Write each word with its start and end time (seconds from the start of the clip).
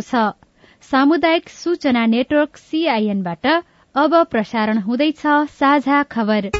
भएको 0.00 0.32
छ। 0.32 0.34
सामुदायिक 0.82 1.48
सूचना 1.48 2.06
नेटवर्क 2.06 2.56
सीआईएनबाट 2.56 3.46
अब 3.94 4.24
प्रसारण 4.24 4.78
हुँदैछ 4.78 5.22
साझा 5.50 6.02
खबर। 6.02 6.50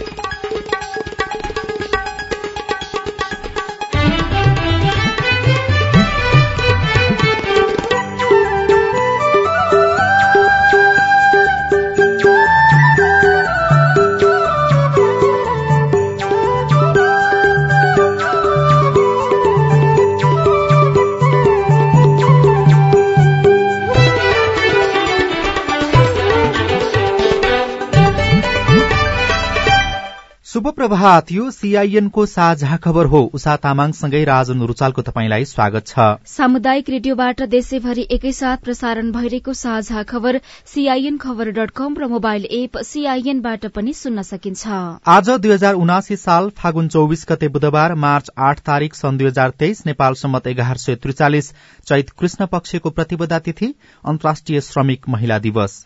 प्रभात 30.70 31.30
यो 31.33 31.51
सीआईएनको 31.51 32.24
साझा 32.27 32.77
खबर 32.77 33.06
हो। 33.06 33.20
उषा 33.34 33.56
तामाङसँगै 33.56 34.23
राजन 34.24 34.62
रुचालको 34.62 35.02
तपाईँलाई 35.02 35.45
स्वागत 35.45 35.87
छ। 35.87 36.06
सामुदायिक 36.27 36.91
रेडियोबाट 36.91 37.42
देशैभरि 37.51 38.06
एकैसाथ 38.11 38.56
प्रसारण 38.65 39.11
भइरहेको 39.12 39.52
साझा 39.55 40.02
खबर 40.05 40.41
सीआईएन 40.66 41.16
खबर 41.19 41.51
डट 41.51 41.70
कम 41.73 41.97
र 41.98 42.09
मोबाइल 42.09 42.45
एप 42.52 42.78
सीआईएनबाट 42.84 43.66
पनि 43.69 43.92
सुन्न 43.95 44.23
सकिन्छ। 44.23 44.66
आज 45.09 45.30
दुई 45.30 45.52
हजार 45.52 45.75
उनासी 45.77 46.16
साल 46.16 46.51
फागुन 46.56 46.89
चौविस 46.89 47.27
गते 47.28 47.48
बुधबार 47.50 47.95
मार्च 47.98 48.30
आठ 48.39 48.61
तारीक 48.62 48.95
सन् 48.95 49.19
दुई 49.19 49.27
हजार 49.27 49.50
तेइस 49.59 49.87
नेपाल 49.87 50.14
सम्मत 50.16 50.47
एघार 50.47 50.77
सय 50.78 50.95
त्रिचालिस 50.97 51.52
चैत 51.87 52.11
कृष्ण 52.11 52.47
पक्षको 52.47 52.91
प्रतिपदा 52.91 53.39
तिथि 53.41 53.75
अन्तर्राष्ट्रिय 54.05 54.61
श्रमिक 54.62 55.09
महिला 55.09 55.39
दिवस। 55.41 55.78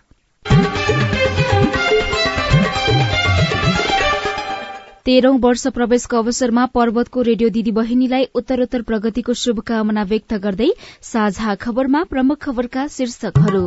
तेह्रौं 5.06 5.38
वर्ष 5.38 5.66
प्रवेशको 5.68 6.16
अवसरमा 6.16 6.64
पर्वतको 6.74 7.22
रेडियो 7.22 7.48
दिदी 7.50 7.72
बहिनीलाई 7.78 8.28
उत्तरोत्तर 8.34 8.82
प्रगतिको 8.82 9.34
शुभकामना 9.34 10.02
व्यक्त 10.12 10.34
गर्दै 10.44 10.68
साझा 11.02 11.54
खबरमा 11.60 12.02
प्रमुख 12.04 12.38
खबरका 12.40 12.86
शीर्षकहरू। 12.88 13.64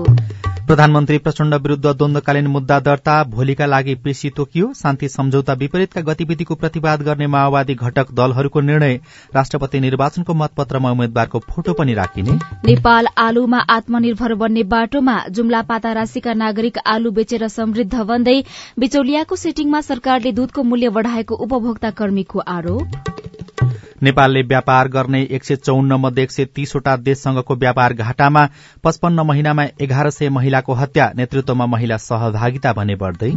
प्रधानमन्त्री 0.67 1.17
प्रचण्ड 1.17 1.53
विरूद्ध 1.55 1.85
द्वन्दकालीन 1.87 2.47
मुद्दा 2.47 2.79
दर्ता 2.79 3.13
भोलिका 3.25 3.65
लागि 3.65 3.93
पेशी 4.05 4.29
तोकियो 4.37 4.71
शान्ति 4.75 5.09
सम्झौता 5.09 5.53
विपरीतका 5.53 6.01
गतिविधिको 6.01 6.55
प्रतिवाद 6.55 7.01
गर्ने 7.01 7.27
माओवादी 7.27 7.75
घटक 7.75 8.11
दलहरूको 8.13 8.61
निर्णय 8.61 8.99
राष्ट्रपति 9.35 9.79
निर्वाचनको 9.79 10.33
मतपत्रमा 10.33 10.91
उम्मेद्वारको 10.91 11.39
फोटो 11.47 11.73
पनि 11.73 11.93
राखिने। 11.93 12.35
नेपाल 12.65 13.07
आलुमा 13.17 13.59
आत्मनिर्भर 13.69 14.33
बन्ने 14.35 14.63
बाटोमा 14.67 15.17
जुम्ला 15.29 15.61
पाता 15.71 15.93
राशिका 15.93 16.33
नागरिक 16.35 16.77
आलु 16.85 17.11
बेचेर 17.11 17.47
समृद्ध 17.47 17.95
बन्दै 18.03 18.41
बिचौलियाको 18.79 19.35
सेटिङमा 19.37 19.81
सरकारले 19.83 20.31
दूधको 20.33 20.63
मूल्य 20.63 20.89
बढ़ाएको 20.89 21.35
उपभोक्ता 21.37 21.91
कर्मीको 21.93 22.39
आरोप। 22.49 23.46
नेपालले 24.03 24.41
व्यापार 24.43 24.87
गर्ने 24.87 25.21
एक 25.31 25.43
सय 25.43 25.55
चौन्न 25.57 25.93
मध्ये 25.99 26.23
एक 26.23 26.31
सय 26.31 26.45
तीसवटा 26.55 26.95
देशसँगको 26.97 27.55
व्यापार 27.55 27.93
घाटामा 27.93 28.45
पचपन्न 28.83 29.19
महिनामा 29.27 29.63
एघार 29.81 30.09
सय 30.09 30.29
महिलाको 30.29 30.73
हत्या 30.73 31.11
नेतृत्वमा 31.17 31.65
महिला 31.65 31.97
सहभागिता 31.99 32.73
भने 32.73 32.95
बढ़दै। 32.95 33.31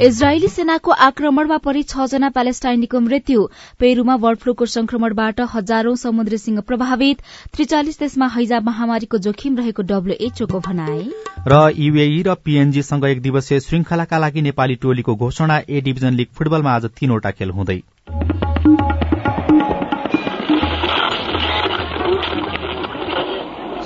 इजरायली 0.00 0.48
सेनाको 0.48 0.90
आक्रमणमा 1.06 1.56
परि 1.64 1.82
छ 1.84 2.06
जना 2.10 2.28
प्यालेस्टाइनीको 2.30 3.00
मृत्यु। 3.00 3.46
पेरूमा 3.80 4.16
बर्ड 4.16 4.38
फ्लूको 4.38 4.66
संक्रमणबाट 4.68 5.40
हजारौं 5.54 5.94
समुद्री 5.96 6.38
सिंह 6.38 6.60
प्रभावित। 6.60 7.22
त्रिचालिस 7.54 7.98
देशमा 8.00 8.26
हैजा 8.36 8.60
महामारीको 8.60 9.18
जोखिम 9.26 9.56
रहेको 9.56 9.82
डब्ल्यूएचओको 9.84 10.60
भनाए 10.60 11.02
र 11.48 11.70
युएई 11.76 12.22
र 12.22 12.34
पीएनजीसँग 12.44 13.04
एक 13.04 13.22
दिवसीय 13.22 13.60
श्रृंखलाका 13.60 14.18
लागि 14.18 14.42
नेपाली 14.42 14.74
टोलीको 14.82 15.14
घोषणा 15.16 15.58
ए 15.60 15.80
डिभिजन 15.80 16.14
लीग 16.14 16.28
फुटबलमा 16.34 16.74
आज 16.74 16.86
तीनवटा 16.98 17.30
खेल 17.32 17.50
हुँदै। 17.50 17.80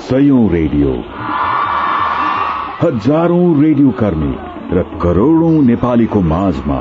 सयौं 0.08 0.42
रेडियो। 0.50 0.90
हजारौं 2.82 3.48
रेडियो 3.62 3.90
कर्मी 3.90 4.30
र 4.76 4.82
करोड़ौं 5.02 5.50
नेपालीको 5.62 6.20
माझमा 6.28 6.78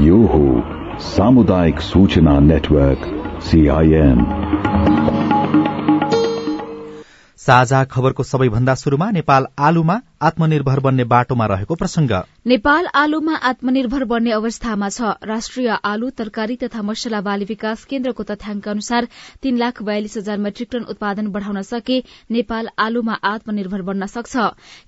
यो 0.00 0.18
हो 0.26 0.44
सामुदायिक 1.06 1.80
सूचना 1.80 2.38
नेटवर्क 2.40 3.08
सीआईएन 3.42 4.22
साझा 7.38 7.82
खबरको 7.92 8.22
सबैभन्दा 8.22 8.74
शुरूमा 8.74 9.10
नेपाल 9.10 9.46
आलुमा 9.70 10.00
आत्मनिर्भर 10.22 10.80
बन्ने 10.80 11.04
बाटोमा 11.12 11.46
रहेको 11.46 11.74
प्रसंग 11.74 12.12
नेपाल 12.46 12.86
आलुमा 12.98 13.34
आत्मनिर्भर 13.48 14.04
बन्ने 14.10 14.30
अवस्थामा 14.32 14.86
छ। 14.88 15.10
राष्ट्रिय 15.24 15.68
आलु 15.80 16.08
तरकारी 16.12 16.56
तथा 16.58 16.80
मसला 16.82 17.20
बाली 17.22 17.44
विकास 17.46 17.84
केन्द्रको 17.86 18.22
तथ्याङ्क 18.24 18.68
अनुसार 18.68 19.06
तीन 19.42 19.58
लाख 19.58 19.82
बयालिस 19.82 20.16
हजार 20.16 20.38
मेट्रिक 20.38 20.68
टन 20.72 20.84
उत्पादन 20.90 21.28
बढ़ाउन 21.30 21.62
सके 21.62 21.98
नेपाल 22.30 22.68
आलुमा 22.78 23.14
आत्मनिर्भर 23.24 23.82
बन्न 23.82 24.06
सक्छ। 24.08 24.34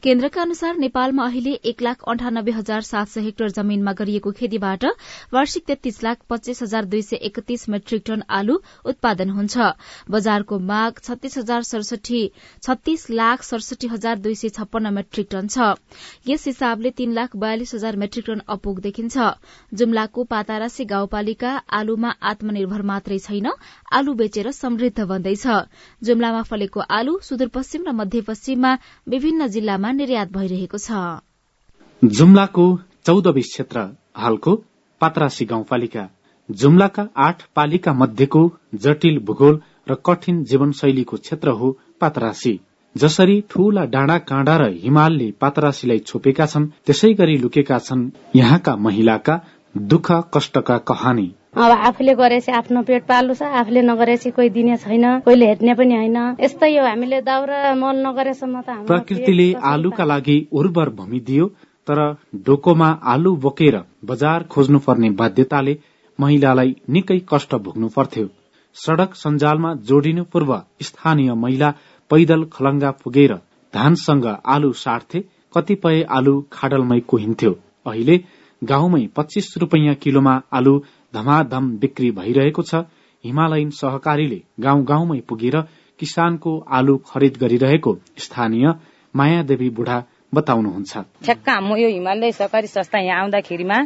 केन्द्रका 0.02 0.42
अनुसार 0.42 0.76
नेपालमा 0.78 1.26
अहिले 1.26 1.52
एक 1.64 1.82
लाख 1.82 2.02
अन्ठानब्बे 2.08 2.52
हजार 2.52 2.80
सात 2.82 3.08
सय 3.08 3.20
हेक्टर 3.20 3.48
जमीनमा 3.52 3.92
गरिएको 3.94 4.32
खेतीबाट 4.32 4.84
वार्षिक 5.32 5.64
तेत्तीस 5.66 6.02
लाख 6.02 6.26
पच्चीस 6.28 6.62
हजार 6.62 6.90
दुई 6.90 7.02
सय 7.04 7.22
एकतीस 7.30 7.68
मेट्रिक 7.68 8.02
टन 8.06 8.26
आलु 8.32 8.58
उत्पादन 8.86 9.30
हुन्छ। 9.30 9.70
बजारको 10.10 10.58
माग 10.72 11.00
छत्तीस 11.04 11.38
लाख 13.14 13.42
सडसठी 13.44 13.86
हजार 13.94 14.18
दुई 14.18 14.34
सय 14.34 14.48
छप्पन्न 14.50 14.94
मेट्रिक 14.94 15.28
टन 15.30 15.46
छ। 15.48 15.72
यस 16.28 16.46
हिसाबले 16.46 16.90
तीन 16.96 17.12
लाख 17.14 17.42
बयालिस 17.44 17.74
हजार 17.74 17.96
मेट्रिक 17.96 18.24
टन 18.26 18.40
अपुग 18.48 18.80
देखिन्छ। 18.80 19.28
जुम्लाको 19.72 20.24
पातारासी 20.26 20.84
गाउँपालिका 20.86 21.52
आलुमा 21.72 22.10
आत्मनिर्भर 22.24 22.82
मात्रै 22.84 23.18
छैन 23.20 23.48
आलु 23.92 24.14
बेचेर 24.14 24.50
समृद्ध 24.54 25.04
बन्दैछ। 25.04 25.46
जुम्लामा 26.02 26.42
फलेको 26.44 26.80
आलु 26.92 27.18
सुदूरपश्चिम 27.22 27.84
र 27.84 27.92
मध्यपश्चिममा 27.94 28.72
विभिन्न 29.08 29.46
जिल्लामा 29.50 29.92
निर्यात 29.94 30.32
भइरहेको 30.32 30.78
छ। 30.78 31.04
जुम्लाको 32.02 32.66
चौध 33.06 33.26
बीस 33.34 33.48
क्षेत्र 33.48 33.80
हालको 34.16 34.52
पातरासी 35.00 35.44
गाउँपालिका। 35.46 36.04
जुम्लाका 36.48 37.02
आठ 37.18 37.42
पालिका 37.56 37.92
मध्येको 37.94 38.40
जटिल 38.80 39.18
भूगोल 39.24 39.60
र 39.88 39.94
कठिन 40.06 40.42
जीवनशैलीको 40.44 41.16
क्षेत्र 41.18 41.50
हो 41.60 41.70
पातरासी। 42.00 42.52
जसरी 42.96 43.40
ठूला 43.50 43.84
डाँडा 43.92 44.18
काँडा 44.30 44.56
र 44.56 44.68
हिमालले 44.82 45.30
पातरासीलाई 45.40 45.98
छोपेका 46.08 46.46
छन् 46.46 46.66
त्यसै 46.86 47.12
गरी 47.20 47.36
लुकेका 47.38 47.78
छन् 47.78 48.10
यहाँका 48.36 48.76
महिलाका 48.78 49.34
दुःख 49.74 50.10
कष्टका 50.34 50.76
कहानी। 50.90 51.26
अब 51.54 51.70
आफूले 51.88 52.14
गरेपछि 52.14 52.52
आफ्नो 52.52 52.82
पेट 52.82 53.02
पाल्नु 53.08 53.34
छ 53.34 53.42
आफूले 53.60 53.82
नगरेपछि 53.82 54.30
कोही 54.36 54.48
दिने 54.50 54.76
छैन 54.76 55.04
कोहीले 55.26 55.46
हेर्ने 55.46 55.74
पनि 55.74 55.94
होइन। 55.94 56.18
यस्तै 56.40 56.70
हो 56.76 56.86
हामीले 56.86 57.20
दाउरा 57.22 57.74
मल 57.74 57.96
नगरेसम्म 58.06 58.60
त 58.60 58.86
प्रकृतिले 58.86 59.48
आलुका 59.72 60.04
लागि 60.04 60.38
उर्वर 60.52 60.88
भूमि 60.98 61.20
दियो 61.26 61.46
तर 61.86 62.00
डोकोमा 62.46 62.88
आलु 63.14 63.34
बोकेर 63.44 63.76
बजार 64.04 64.42
खोज्नु 64.52 64.78
पर्ने 64.86 65.10
बाध्यताले 65.20 65.76
महिलालाई 66.18 66.74
निकै 66.88 67.18
कष्ट 67.30 67.54
भोग्नु 67.64 67.88
पर्थ्यो। 67.96 68.26
सड़क 68.76 69.14
सञ्जालमा 69.14 69.70
जोडिनु 69.88 70.22
पूर्व 70.32 70.50
स्थानीय 70.82 71.34
महिला 71.42 71.68
पैदल 72.10 72.44
खलंगा 72.52 72.90
पुगेर 73.02 73.34
धानसँग 73.74 74.26
आलु 74.46 74.72
साट्थे 74.76 75.20
कतिपय 75.54 76.02
आलु 76.10 76.34
खाडलमै 76.52 77.00
कोहिन्थ्यो। 77.00 77.52
अहिले 77.86 78.16
गाउँमै 78.62 79.06
पच्चीस 79.16 79.54
रूपियाँ 79.58 79.94
किलोमा 79.94 80.34
आलु 80.52 80.74
धमाधम 81.14 81.70
बिक्री 81.78 82.10
भइरहेको 82.10 82.62
छ। 82.62 82.84
हिमालयन 83.24 83.70
सहकारीले 83.70 84.40
गाउँ 84.60 84.84
गाउँमै 84.84 85.20
पुगेर 85.28 85.56
किसानको 86.00 86.52
आलु 86.70 86.96
खरिद 87.08 87.36
गरिरहेको 87.36 87.96
स्थानीय 88.18 88.72
मायादेवी 89.14 89.70
बुढा 89.70 89.98
बताउनुहुन्छ। 90.34 90.92
ठ्याक्क 91.24 91.48
म 91.62 91.76
यो 91.76 91.88
हिमालय 91.88 92.32
सहकारी 92.32 92.66
संस्था 92.66 92.98
यहाँ 93.00 93.20
आउँदाखेरिमा 93.22 93.78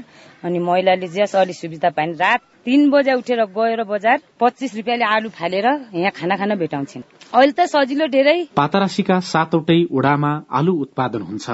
अनि 0.44 0.58
महिलाले 0.58 1.06
जस 1.08 1.34
अलि 1.36 1.52
सुविधा 1.52 1.90
पाइन्। 1.90 2.14
रात 2.16 2.40
तीन 2.64 2.90
बजे 2.90 3.12
उठेर 3.14 3.44
गएर 3.56 3.82
बजार 3.84 4.18
पच्चिस 4.40 4.76
रुपियाँले 4.76 5.04
आलु 5.04 5.28
फालेर 5.30 5.66
यहाँ 5.94 6.12
खाना 6.12 6.36
खान 6.36 6.54
भेटाउँछन्। 6.56 7.02
अहिले 7.34 7.52
त 7.52 7.66
सजिलो 7.66 8.06
धेरै। 8.08 8.38
पातरासीका 8.56 9.18
सातवटै 9.22 9.80
ओडामा 9.92 10.32
आलु 10.50 10.72
उत्पादन 10.84 11.22
हुन्छ। 11.22 11.46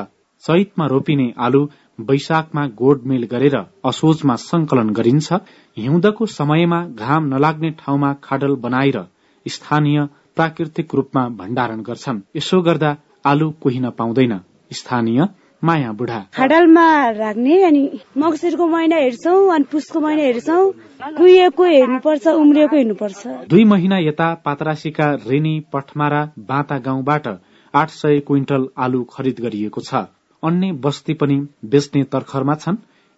चैतमा 0.44 0.86
रोपिने 0.86 1.32
आलु 1.38 1.60
वैशाखमा 2.00 2.62
गोडमेल 2.74 3.24
गरेर 3.30 3.56
असोजमा 3.86 4.34
संकलन 4.34 4.88
गरिन्छ। 4.90 5.32
हिउँदको 5.76 6.26
समयमा 6.26 6.80
घाम 6.94 7.22
नलाग्ने 7.34 7.70
ठाउँमा 7.80 8.12
खाडल 8.22 8.54
बनाएर 8.64 8.98
स्थानीय 9.46 9.98
प्राकृतिक 10.36 10.94
रूपमा 10.94 11.22
भण्डारण 11.38 11.80
गर्छन्। 11.82 12.20
यसो 12.36 12.60
गर्दा 12.60 12.90
आलु 13.24 13.50
कोहिन 13.62 13.90
पाउँदैन 13.90 14.34
स्थानीय 14.70 15.28
माया 15.62 15.92
बुढा। 15.92 16.18
खाडलमा 16.34 17.10
राख्ने 17.10 17.62
अनि 17.64 18.00
मक्सिरको 18.18 18.66
महिना 18.66 18.96
हेर्छौ 18.96 19.34
अनि 19.48 19.64
पुसको 19.72 20.00
महिना 20.00 20.22
हेर्छौ। 20.22 20.72
कुहिएको 21.16 21.64
हेर्नुपर्छ 21.64 22.26
उम्रिएको 22.26 22.76
हेर्नुपर्छ। 22.76 23.26
दुई 23.48 23.64
महिना 23.64 23.98
यता 23.98 24.34
पातरासीका 24.44 25.12
रेनी 25.26 25.54
पठमारा 25.72 26.22
बाता 26.38 26.78
गाउँबाट 26.78 27.26
आठ 27.74 27.90
सय 27.90 28.20
क्विन्टल 28.20 28.68
आलु 28.78 29.04
खरिद 29.04 29.40
गरिएको 29.40 29.80
छ। 29.80 29.94
अन्य 30.42 30.72
बस्ती 30.84 31.14
पनि 31.14 31.36
बेच्ने 31.64 32.02
तर्खरमा 32.04 32.54
छन्। 32.54 32.76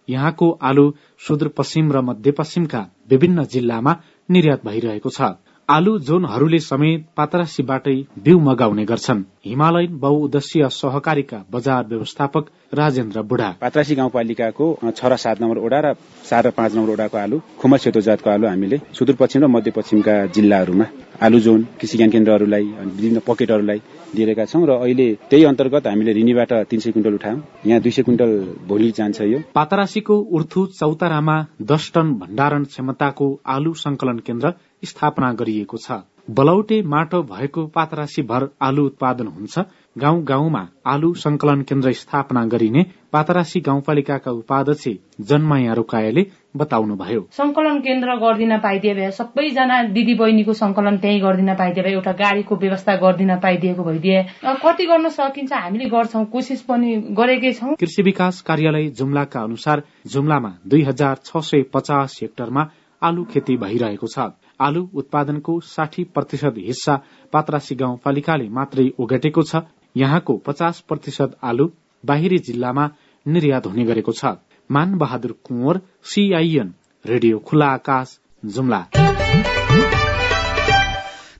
यहाँको 0.09 0.49
आलु 0.61 0.91
सुदूरपश्चिम 1.27 1.91
र 1.91 2.01
मध्यपश्चिमका 2.01 2.81
विभिन्न 3.09 3.43
जिल्लामा 3.45 3.95
निर्यात 4.29 4.65
भइरहेको 4.65 5.09
छ। 5.09 5.21
आलु 5.69 5.93
जोनहरूले 5.99 6.59
समेत 6.63 7.01
पातरासीबाटै 7.17 7.95
बिउ 8.25 8.39
मगाउने 8.39 8.83
गर्छन्। 8.85 9.23
हिमालयन 9.45 9.97
बहुउद्देश्य 9.99 10.69
सहकारीका 10.71 11.39
बजार 11.51 11.87
व्यवस्थापक 11.87 12.45
राजेन्द्र 12.73 13.21
बुढा 13.23 13.49
पातरासी 13.61 13.95
गाउँपालिकाको 13.95 14.65
छ 14.91 15.05
र 15.05 15.15
सात 15.15 15.41
नम्बर 15.41 15.57
ओडा 15.57 15.79
र 15.79 15.93
चार 16.29 16.47
र 16.47 16.49
पाँच 16.51 16.75
नम्बर 16.75 16.91
ओडाको 16.93 17.17
आलु 17.17 17.39
खुमल 17.59 17.77
सेतो 17.79 18.01
जातको 18.01 18.29
आलु 18.29 18.47
हामीले 18.47 18.77
सुदूरपश्चिम 18.91 19.43
र 19.43 19.47
मध्यपश्चिमका 19.47 20.15
जिल्लाहरूमा 20.35 20.85
आलु 21.23 21.39
जोन 21.39 21.61
कृषि 21.79 21.97
ज्ञान 21.97 22.09
केन्द्रहरूलाई 22.09 22.65
विभिन्न 22.97 23.19
पकेटहरूलाई 23.27 23.79
दिएका 24.15 24.45
छौँ 24.45 24.65
र 24.67 24.71
अहिले 24.83 25.07
त्यही 25.29 25.43
अन्तर्गत 25.45 25.87
हामीले 25.87 26.13
रिनीबाट 26.13 26.51
तीन 26.67 26.79
सय 26.79 26.91
क्विन्टल 26.91 27.13
उठायौँ। 27.13 27.41
यहाँ 27.67 27.81
दुई 27.81 27.91
सय 27.91 28.03
क्विन्टल 28.03 28.31
भोलि 28.67 28.91
जान्छ 28.97 29.21
यो। 29.23 29.39
पातरासीको 29.55 30.15
उर्थु 30.17 30.65
चौतारामा 30.75 31.37
दस 31.71 31.91
टन 31.95 32.13
भण्डारण 32.19 32.63
क्षमताको 32.65 33.27
आलु 33.47 33.73
संकलन 33.79 34.19
केन्द्र 34.27 34.53
स्थापना 34.85 35.31
गरिएको 35.39 35.77
छ। 35.77 36.03
बलौटे 36.27 36.81
माटो 36.83 37.21
भएको 37.23 37.65
पातरासी 37.75 38.21
भर 38.21 38.47
आलु 38.61 38.85
उत्पादन 38.85 39.27
हुन्छ। 39.27 39.59
गाउँ 39.97 40.21
गाउँमा 40.23 40.59
आलु 40.85 41.13
संकलन 41.15 41.61
केन्द्र 41.61 41.91
स्थापना 41.93 42.43
गरिने 42.45 42.83
पातरासी 43.13 43.59
गाउँपालिकाका 43.59 44.31
उपाध्यक्ष 44.31 44.87
जन्माया 45.29 45.73
रोकायले 45.73 46.25
बताउनुभयो। 46.57 47.21
संकलन 47.31 47.79
केन्द्र 47.81 48.15
गरिदिन 48.17 48.57
पाइदिए 48.57 48.93
भए 48.93 49.09
सबैजना 49.11 49.81
दिदी 49.89 50.13
बहिनीको 50.13 50.53
संकलन 50.53 50.97
त्यही 50.97 51.19
गरिदिन 51.19 51.53
पाइदिए 51.55 51.83
भए 51.83 51.91
एउटा 51.91 52.11
गाडीको 52.13 52.55
व्यवस्था 52.55 52.95
गरिदिन 52.95 53.35
पाइदिएको 53.39 53.83
भइदिए। 53.83 54.23
कति 54.63 54.85
गर्न 54.85 55.09
सकिन्छ 55.09 55.53
हामीले 55.53 55.89
गर्छौं 55.89 56.25
कोसिस 56.25 56.61
पनि 56.61 56.95
गरेकै 57.17 57.53
छौं। 57.53 57.75
कृषि 57.75 58.01
विकास 58.03 58.41
कार्यालय 58.41 58.89
जुम्लाका 58.93 59.39
अनुसार 59.41 59.83
जुम्लामा 60.07 60.57
दुई 60.67 60.83
हजार 60.83 61.15
छ 61.25 61.41
सय 61.43 61.63
पचास 61.73 62.19
हेक्टरमा 62.21 62.69
आलु 63.01 63.23
खेती 63.25 63.57
भइरहेको 63.57 64.07
छ। 64.07 64.29
आलु 64.59 64.81
उत्पादनको 64.93 65.59
साठी 65.63 66.03
प्रतिशत 66.13 66.53
हिस्सा 66.57 66.95
पातरासी 67.33 67.75
गाउँपालिकाले 67.75 68.47
मात्रै 68.49 68.85
ओगटेको 68.99 69.41
छ। 69.43 69.61
यहाँको 69.97 70.37
पचास 70.37 70.79
प्रतिशत 70.87 71.37
आलु 71.43 71.67
बाहिरी 72.03 72.37
जिल्लामा 72.37 72.89
निर्यात 73.25 73.67
हुने 73.67 73.85
गरेको 73.85 74.11
छ। 74.11 74.37
मान 74.69 74.97
बहादुर 74.97 75.31
कुँवर 75.43 75.81
सीआईएन 76.03 76.73
रेडियो 77.05 77.39
खुला 77.39 77.67
आकाश 77.73 78.19
जुम्ला। 78.45 78.85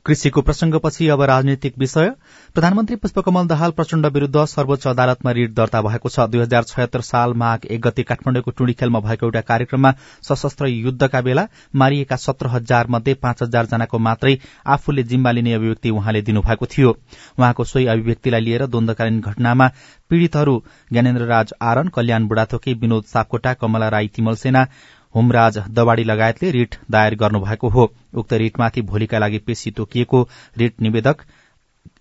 कृषिको 0.08 0.42
प्रसंगपछि 0.42 1.08
अब 1.10 1.22
राजनीतिक 1.22 1.74
विषय। 1.78 2.10
प्रधानमन्त्री 2.56 2.96
पुष्पकमल 2.96 3.48
दाहाल 3.48 3.72
प्रचण्ड 3.72 4.06
विरूद्ध 4.08 4.44
सर्वोच्च 4.46 4.86
अदालतमा 4.88 5.32
रिट 5.32 5.54
दर्ता 5.54 5.82
भएको 5.82 6.10
छ। 6.10 6.28
दुई 6.32 6.40
हजार 6.40 6.64
छयत्तर 6.64 7.02
साल 7.02 7.34
माघ 7.34 7.60
एक 7.68 7.82
गते 7.82 8.04
काठमाडौँको 8.04 8.52
टुणीखेलमा 8.52 9.00
भएको 9.00 9.26
एउटा 9.26 9.42
कार्यक्रममा 9.44 9.94
सशस्त्र 10.24 10.68
युद्धका 10.68 11.22
बेला 11.22 11.48
मारिएका 11.76 12.16
सत्र 12.18 12.48
हजार 12.48 12.88
मध्ये 12.88 13.14
पाँच 13.14 13.44
हजार 13.44 13.66
जनाको 13.66 14.00
मात्रै 14.00 14.38
आफूले 14.66 15.04
जिम्मा 15.04 15.32
लिने 15.32 15.54
अभिव्यक्ति 15.54 15.90
उहाँले 15.92 16.22
दिनुभएको 16.22 16.66
थियो। 16.68 16.98
उहाँको 17.40 17.64
सोही 17.66 17.86
अभिव्यक्तिलाई 17.88 18.42
लिएर 18.42 18.66
द्वन्दकालीन 18.68 19.20
घटनामा 19.22 19.72
पीड़ितहरू 20.10 20.62
ज्ञानेन्द्र 20.92 21.26
राज 21.26 21.54
आरन 21.62 21.88
कल्याण 21.90 22.28
बुढाथोकी 22.28 22.74
विनोद 22.74 23.04
सापकोटा 23.04 23.54
कमला 23.54 23.90
राई 23.90 24.08
तिमल 24.08 24.36
सेना 24.36 24.68
होमराज 25.18 25.58
दवाड़ी 25.74 26.04
लगायतले 26.04 26.50
रिट 26.52 26.76
दायर 26.92 27.16
गर्नुभएको 27.18 27.70
हो। 27.70 27.84
उक्त 28.16 28.34
रिटमाथि 28.36 28.82
भोलिका 28.88 29.20
लागि 29.20 29.38
पेशी 29.46 29.72
तोकिएको 29.74 30.20
रिट 30.58 30.82
निवेदक 30.82 31.22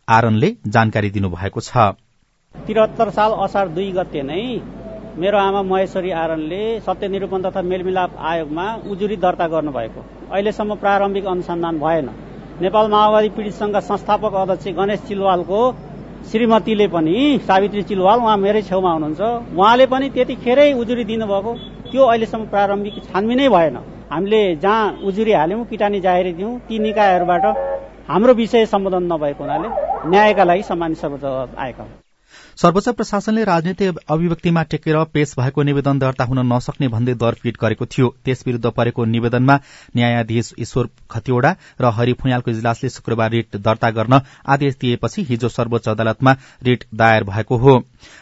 आरनले 0.08 0.50
जानकारी 0.68 1.10
दिनुभएको 1.10 1.60
छ। 1.62 1.84
त्रिहत्तर 2.54 3.10
साल 3.10 3.32
असार 3.44 3.68
दुई 3.70 3.90
गते 3.92 4.22
नै 4.22 4.42
मेरो 5.16 5.38
आमा 5.38 5.62
महेश्वरी 5.64 6.10
आरनले 6.14 6.60
सत्य 6.80 7.08
निरूपण 7.08 7.42
तथा 7.42 7.62
मेलमिलाप 7.64 8.16
आयोगमा 8.22 8.66
उजुरी 8.90 9.16
दर्ता 9.16 9.46
गर्नुभएको। 9.48 10.04
अहिलेसम्म 10.28 10.74
प्रारम्भिक 10.76 11.26
अनुसन्धान 11.26 11.78
भएन। 11.80 12.10
नेपाल 12.60 12.90
माओवादी 12.90 13.28
पीड़ित 13.30 13.54
संघका 13.54 13.80
संस्थापक 13.82 14.34
अध्यक्ष 14.36 14.76
गणेश 14.76 15.00
चिलवालको 15.08 15.60
श्रीमतीले 16.28 16.86
पनि 16.88 17.16
सावित्री 17.46 17.82
चिलवाल 17.88 18.18
उहाँ 18.20 18.36
मेरै 18.36 18.62
छेउमा 18.62 18.92
हुनुहुन्छ। 18.92 19.20
उहाँले 19.56 19.86
पनि 19.86 20.10
त्यतिखेरै 20.10 20.72
उजुरी 20.74 21.04
दिनुभएको। 21.06 21.52
त्यो 21.90 22.02
अहिलेसम्म 22.06 22.44
प्रारम्भिक 22.46 22.94
छानबिनै 23.06 23.48
भएन। 23.48 23.76
हामीले 24.12 24.40
जहाँ 24.62 24.84
उजुरी 25.04 25.32
हाल्यौँ 25.32 25.64
किटानी 25.66 26.00
जाहेरी 26.00 26.32
दियौँ 26.32 26.58
ती 26.68 26.78
निकायहरूबाट 26.78 27.44
हाम्रो 28.08 28.32
विषय 28.34 28.66
सम्बोधन 28.72 29.12
नभएको 29.12 29.42
हुनाले 29.44 29.68
न्यायका 30.10 30.44
लागि 30.44 30.62
सम्मानित 30.62 30.98
सर्वोच्च 30.98 31.24
आएका 31.58 31.82
हुन्। 31.82 32.05
सर्वोच्च 32.58 32.88
प्रशासनले 32.88 33.42
राजनीतिक 33.44 33.96
अभिव्यक्तिमा 34.08 34.62
टेकेर 34.64 34.96
पेश 35.14 35.34
भएको 35.38 35.62
निवेदन 35.62 35.98
दर्ता 35.98 36.24
हुन 36.24 36.38
नसक्ने 36.52 36.88
भन्दै 36.88 37.14
दरपीट 37.14 37.56
गरेको 37.60 37.86
थियो। 37.86 38.08
त्यस 38.24 38.42
विरूद्ध 38.46 38.70
परेको 38.72 39.04
निवेदनमा 39.04 39.56
न्यायाधीश 39.96 40.52
ईश्वर 40.58 40.88
खतिवड़ा 41.10 41.50
र 41.80 41.90
हरि 41.92 42.12
फुयालको 42.16 42.50
इजलासले 42.50 42.88
शुक्रबार 42.88 43.30
रिट 43.30 43.56
दर्ता 43.58 43.90
गर्न 43.90 44.20
आदेश 44.48 44.76
दिएपछि 44.80 45.22
हिजो 45.22 45.48
सर्वोच्च 45.48 45.88
अदालतमा 45.88 46.32
रिट 46.62 46.84
दायर 46.94 47.24
भएको 47.24 47.56
हो। 47.56 47.76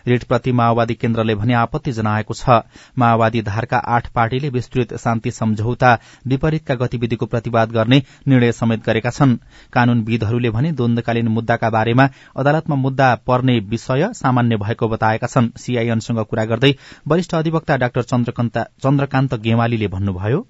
रिटप्रति 0.07 0.53
माओवादी 0.53 0.95
केन्द्रले 0.95 1.35
भने 1.35 1.55
आपत्ति 1.55 1.93
जनाएको 1.93 2.35
छ। 2.35 2.59
माओवादी 2.99 3.43
धारका 3.45 3.79
आठ 3.79 4.11
पार्टीले 4.11 4.49
विस्तृत 4.49 4.97
शान्ति 4.97 5.31
सम्झौता 5.31 5.93
विपरीतका 6.27 6.75
गतिविधिको 6.75 7.27
प्रतिवाद 7.27 7.73
गर्ने 7.73 8.03
निर्णय 8.27 8.53
समेत 8.53 8.85
गरेका 8.85 9.11
छन्। 9.11 9.39
कानूनविदहरूले 9.73 10.51
भने 10.51 10.73
द्वन्दकालीन 10.73 11.29
मुद्दाका 11.29 11.71
बारेमा 11.71 12.09
अदालतमा 12.37 12.77
मुद्दा 12.77 13.15
पर्ने 13.27 13.59
विषय 13.71 14.13
सामान्य 14.25 14.57
भएको 14.57 14.89
बताएका 14.89 15.27
छन्। 15.29 15.49
सीआईएनसँग 15.61 16.21
कुरा 16.31 16.45
गर्दै 16.51 16.73
वरिष्ठ 17.09 17.35
अधिवक्ता 17.35 17.77
डाक्टर 17.85 18.03
चन्द्रकान्त 18.11 19.35
गेवालीले 19.45 19.89
भन्नुभयो। 19.95 20.41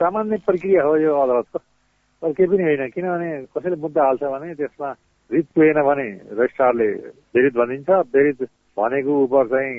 सामान्य 0.00 0.36
प्रक्रिया 0.46 0.82
हो 0.82 0.96
यो 0.98 1.12
अदालतको 1.22 1.58
तर 1.58 2.32
केही 2.32 2.48
पनि 2.50 2.62
होइन। 2.62 2.82
किनभने 2.90 3.30
कसैले 3.54 3.76
मुद्दा 3.78 4.02
हाल्छ 4.04 4.22
भने 4.34 4.54
त्यसमा 4.54 4.90
रिट 5.30 5.46
पुगेन 5.54 5.78
भने 5.88 6.06
रजिस्ट्रारले 6.38 6.88
बेरित 7.34 7.54
भनिदिन्छ 7.54 7.90
बेरित 8.14 8.42
भनेको 8.76 9.12
उप 9.24 9.34
चाहिँ 9.52 9.74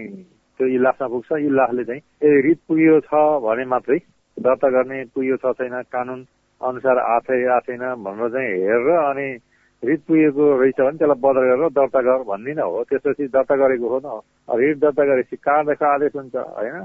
त्यो 0.60 0.68
इलासमा 0.78 1.08
पुग्छ। 1.14 1.30
इलासले 1.44 1.84
चाहिँ 1.84 2.02
ए 2.24 2.30
रिट 2.48 2.60
पुगियो 2.68 3.00
छ 3.08 3.12
भने 3.44 3.66
मात्रै 3.74 3.98
दर्ता 4.38 4.70
गर्ने 4.76 5.04
पुगियो 5.14 5.36
छ 5.44 5.52
छैन। 5.60 5.76
कानून 5.92 6.20
अनुसार 6.62 6.98
आथे 7.16 7.36
आथेन 7.56 7.84
भनेर 8.06 8.30
चाहिँ 8.34 8.52
हेरेर 8.64 8.90
अनि 9.04 9.28
रिट 9.84 10.02
पुगेको 10.08 10.44
रहेछ 10.62 10.80
भने 10.80 10.98
त्यसलाई 10.98 11.20
बदल 11.24 11.44
गरेर 11.50 11.70
दर्ता 11.78 12.02
गर 12.02 12.22
भन्दिन 12.32 12.60
हो। 12.60 12.84
त्यसपछि 12.90 13.28
दर्ता 13.36 13.56
गरेको 13.62 13.88
हो 13.90 13.98
न। 14.04 14.08
रिट 14.60 14.78
दर्ता 14.80 15.04
गरेपछि 15.04 15.36
कहाँदेखि 15.36 15.86
आदेश 15.86 16.12
हुन्छ 16.16 16.36
होइन? 16.36 16.76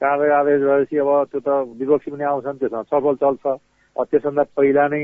कहाँदेखि 0.00 0.34
आदेश 0.40 0.60
भएपछि 0.62 0.96
अब 0.98 1.10
त्यो 1.32 1.40
त 1.40 1.48
विपक्षी 1.80 2.10
पनि 2.10 2.24
आउँछन् 2.24 2.58
त्यसमा। 2.60 2.82
छलफल 2.90 3.14
चल्छ। 3.22 3.44
त्यसभन्दा 3.96 4.42
पहिला 4.56 4.84
नै 4.92 5.02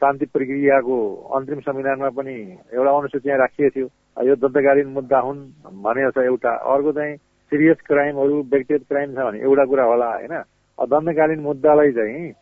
शान्ति 0.00 0.26
प्रक्रियाको 0.32 0.96
अन्तरिम 1.36 1.60
संविधानमा 1.60 2.08
पनि 2.18 2.36
एउटा 2.72 2.90
अनुसूची 2.92 3.28
यहाँ 3.28 3.40
राखिएको 3.40 3.70
थियो। 3.74 3.86
यो 4.28 4.34
दन्तकालीन 4.36 4.88
मुद्दा 4.96 5.18
हुन् 5.18 5.40
भनेको 5.84 6.10
छ 6.12 6.24
एउटा। 6.24 6.52
अर्को 6.72 6.92
चाहिँ 6.92 7.16
सिरियस 7.52 7.78
क्राइमहरू 7.86 8.34
व्यक्तिगत 8.52 8.84
क्राइम 8.88 9.08
छ 9.14 9.18
भने 9.26 9.38
एउटा 9.40 9.64
कुरा 9.64 9.84
होला 9.84 10.08
होइन? 10.12 10.34
दण्डकालीन 10.78 11.40
मुद्दालाई 11.40 11.92
चाहिँ 11.92 12.32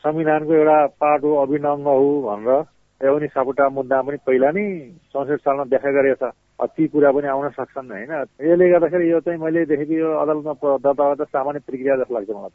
संविधानको 0.00 0.52
एउटा 0.54 0.78
पार्ट 1.00 1.24
हो 1.24 1.34
अभिनङ्ग 1.42 1.86
हो 1.88 2.08
भनेर 2.28 2.62
यो 3.00 3.16
पनि 3.16 3.26
सापुटा 3.26 3.68
मुद्दा 3.68 4.00
पनि 4.02 4.16
पहिला 4.26 4.50
नै 4.52 4.64
चौसठी 5.12 5.36
सालमा 5.40 5.64
व्याख्या 5.72 5.92
गरेको 5.92 6.16
छ। 6.20 6.68
ती 6.76 6.86
कुरा 6.92 7.10
पनि 7.12 7.26
आउन 7.32 7.48
सक्छन् 7.56 7.92
होइन? 7.92 8.12
यसले 8.44 8.68
गर्दाखेरि 8.70 9.10
यो 9.10 9.20
चाहिँ 9.24 9.40
मैले 9.40 9.64
देखेको 9.72 9.94
यो 9.94 10.08
अदालतमा 10.20 10.54
दर्ता 10.84 11.04
गर्दा 11.08 11.24
सामान्य 11.24 11.60
प्रक्रिया 11.64 11.96
जस्तो 11.96 12.14
लाग्छ 12.14 12.30
मलाई 12.30 12.52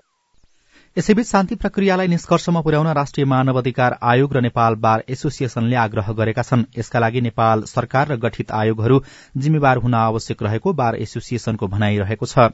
यसैबीच 0.95 1.27
शान्ति 1.27 1.55
प्रक्रियालाई 1.55 2.07
निष्कर्षमा 2.07 2.59
पुर्याउन 2.61 2.87
राष्ट्रिय 2.87 3.25
मानव 3.25 3.57
अधिकार 3.57 3.97
आयोग 4.01 4.35
र 4.35 4.41
नेपाल 4.41 4.75
बार 4.79 5.03
एसोसिएशनले 5.09 5.75
आग्रह 5.75 6.11
गरेका 6.13 6.41
छन्। 6.41 6.63
यसका 6.77 6.99
लागि 6.99 7.21
नेपाल 7.21 7.63
सरकार 7.67 8.07
र 8.07 8.15
गठित 8.17 8.51
आयोगहरू 8.51 9.01
जिम्मेवार 9.37 9.77
हुन 9.77 9.93
आवश्यक 9.93 10.43
रहेको 10.43 10.73
बार 10.73 10.95
एसोसिएशनको 10.97 11.67
भनाइरहेको 11.67 12.25
छ। 12.25 12.47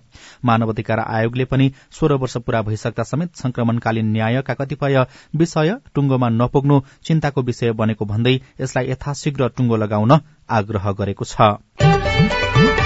मानव 0.46 0.74
अधिकार 0.74 1.00
आयोगले 1.00 1.46
पनि 1.46 1.72
सोह्र 1.92 2.14
वर्ष 2.18 2.38
पूरा 2.42 2.62
भइसक्दा 2.64 3.04
समेत 3.04 3.36
संक्रमणकालीन 3.38 4.12
न्यायका 4.12 4.54
कतिपय 4.58 5.06
विषय 5.38 5.78
टुङ्गोमा 5.94 6.30
नपुग्नु 6.32 6.82
चिन्ताको 7.06 7.42
विषय 7.44 7.72
बनेको 7.78 8.06
भन्दै 8.06 8.40
यसलाई 8.62 8.90
यथाशीघ्र 8.92 9.54
टुङ्गो 9.58 9.78
लगाउन 9.78 10.20
आग्रह 10.50 10.92
गरेको 10.98 11.26
छ। 11.26 12.81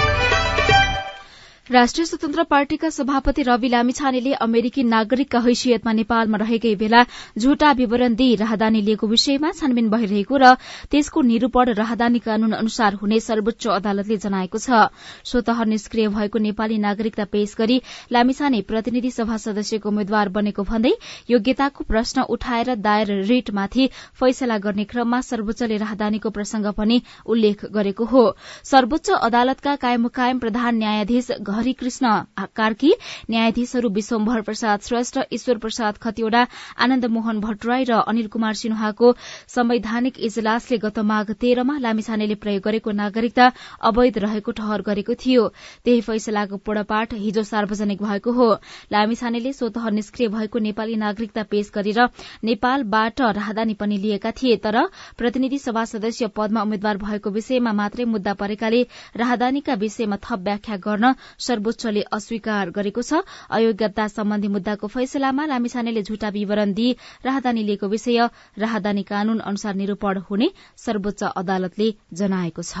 राष्ट्रिय 1.66 2.04
स्वतन्त्र 2.06 2.42
पार्टीका 2.44 2.88
सभापति 2.90 3.42
रवि 3.42 3.68
लामिछानेले 3.68 4.32
अमेरिकी 4.34 4.82
नागरिकका 4.82 5.38
हैसियतमा 5.46 5.92
नेपालमा 5.92 6.38
रहेकै 6.38 6.74
बेला 6.78 7.02
झुटा 7.38 7.70
विवरण 7.72 8.14
दिई 8.14 8.34
राहदानी 8.36 8.80
लिएको 8.80 9.06
विषयमा 9.06 9.50
छानबिन 9.52 9.88
भइरहेको 9.90 10.36
र 10.38 10.52
त्यसको 10.90 11.20
निरूपण 11.22 11.72
राहदानी 11.74 12.18
कानून 12.22 12.52
अनुसार 12.54 12.94
हुने 12.94 13.18
सर्वोच्च 13.20 13.66
अदालतले 13.68 14.16
जनाएको 14.16 14.58
छ। 14.58 14.86
स्वतः 15.26 15.64
निष्क्रिय 15.64 16.08
भएको 16.08 16.38
नेपाली 16.38 16.78
नागरिकता 16.78 17.24
पेश 17.34 17.54
गरी 17.58 17.80
लामिछाने 18.12 18.62
प्रतिनिधि 18.62 19.10
सभा 19.10 19.36
सदस्यको 19.36 19.88
उम्मेद्वार 19.88 20.28
बनेको 20.38 20.62
भन्दै 20.62 20.94
योग्यताको 21.30 21.84
प्रश्न 21.84 22.28
उठाएर 22.30 22.74
दायर 22.78 23.12
रिटमाथि 23.26 23.88
फैसला 24.14 24.58
गर्ने 24.62 24.84
क्रममा 24.86 25.20
सर्वोच्चले 25.24 25.82
राहदानीको 25.82 26.30
प्रसंग 26.30 26.72
पनि 26.78 27.02
उल्लेख 27.26 27.66
गरेको 27.74 28.04
हो। 28.06 28.24
सर्वोच्च 28.64 29.10
अदालतका 29.10 29.76
कायम 29.82 30.38
प्रधान 30.38 30.76
न्यायाधीश 30.76 31.30
हरिकृष्ण 31.56 32.14
कार्की 32.56 32.92
न्यायाधीशहरू 33.30 33.88
विश्वम्भर 33.96 34.40
प्रसाद 34.42 34.80
श्रेष्ठ 34.82 35.18
ईश्वर 35.32 35.58
प्रसाद 35.58 35.98
खतिवड़ा 36.02 36.46
आनन्द 36.78 37.04
मोहन 37.16 37.40
भट्टराई 37.40 37.84
र 37.90 38.00
अनिल 38.06 38.26
कुमार 38.34 38.54
सिन्हाको 38.56 39.12
संवैधानिक 39.54 40.18
इजलासले 40.28 40.78
गत 40.78 40.98
माघ 41.10 41.26
तेह्रमा 41.32 41.78
लामिछानेले 41.80 42.34
प्रयोग 42.42 42.62
गरेको 42.64 42.90
नागरिकता 43.00 43.50
अवैध 43.84 44.18
रहेको 44.18 44.52
ठहर 44.52 44.82
गरेको 44.82 45.14
थियो। 45.16 45.48
त्यही 45.84 46.00
फैसलाको 46.02 46.56
पूर्णपाठ 46.66 47.14
हिजो 47.16 47.42
सार्वजनिक 47.44 48.02
भएको 48.02 48.32
हो। 48.32 48.48
लामिछानेले 48.92 49.52
स्वत 49.52 49.78
निष्क्रिय 49.92 50.28
भएको 50.28 50.58
नेपाली 50.60 50.96
नागरिकता 50.96 51.42
पेश 51.50 51.70
गरेर 51.74 52.00
नेपालबाट 52.44 53.20
राहदानी 53.38 53.74
पनि 53.80 53.96
लिएका 53.98 54.30
थिए 54.32 54.56
तर 54.64 54.76
प्रतिनिधि 55.18 55.58
सभा 55.58 55.84
सदस्य 55.86 56.26
पदमा 56.36 56.62
उम्मेद्वार 56.62 56.96
भएको 56.98 57.30
विषयमा 57.30 57.72
मात्रै 57.72 58.04
मुद्दा 58.06 58.34
परेकाले 58.34 58.82
राहदानीका 59.16 59.74
विषयमा 59.76 60.16
थप 60.24 60.40
व्याख्या 60.46 60.76
गर्न 60.86 61.12
सर्वोच्चले 61.46 62.02
अस्वीकार 62.12 62.70
गरेको 62.76 63.02
छ। 63.02 63.22
अयोग्यता 63.50 64.06
सम्बन्धी 64.08 64.48
मुद्दाको 64.50 64.86
फैसलामा 64.88 65.46
लामिछानेले 65.46 66.02
झुटा 66.02 66.28
विवरण 66.30 66.72
दिई 66.74 66.92
राहदानी 67.24 67.62
लिएको 67.64 67.86
विषय 67.88 68.18
राहदानी 68.58 69.02
कानून 69.04 69.38
अनुसार 69.46 69.74
निरूपण 69.76 70.14
हुने 70.30 70.48
सर्वोच्च 70.78 71.22
अदालतले 71.36 71.88
जनाएको 72.14 72.62
छ। 72.64 72.74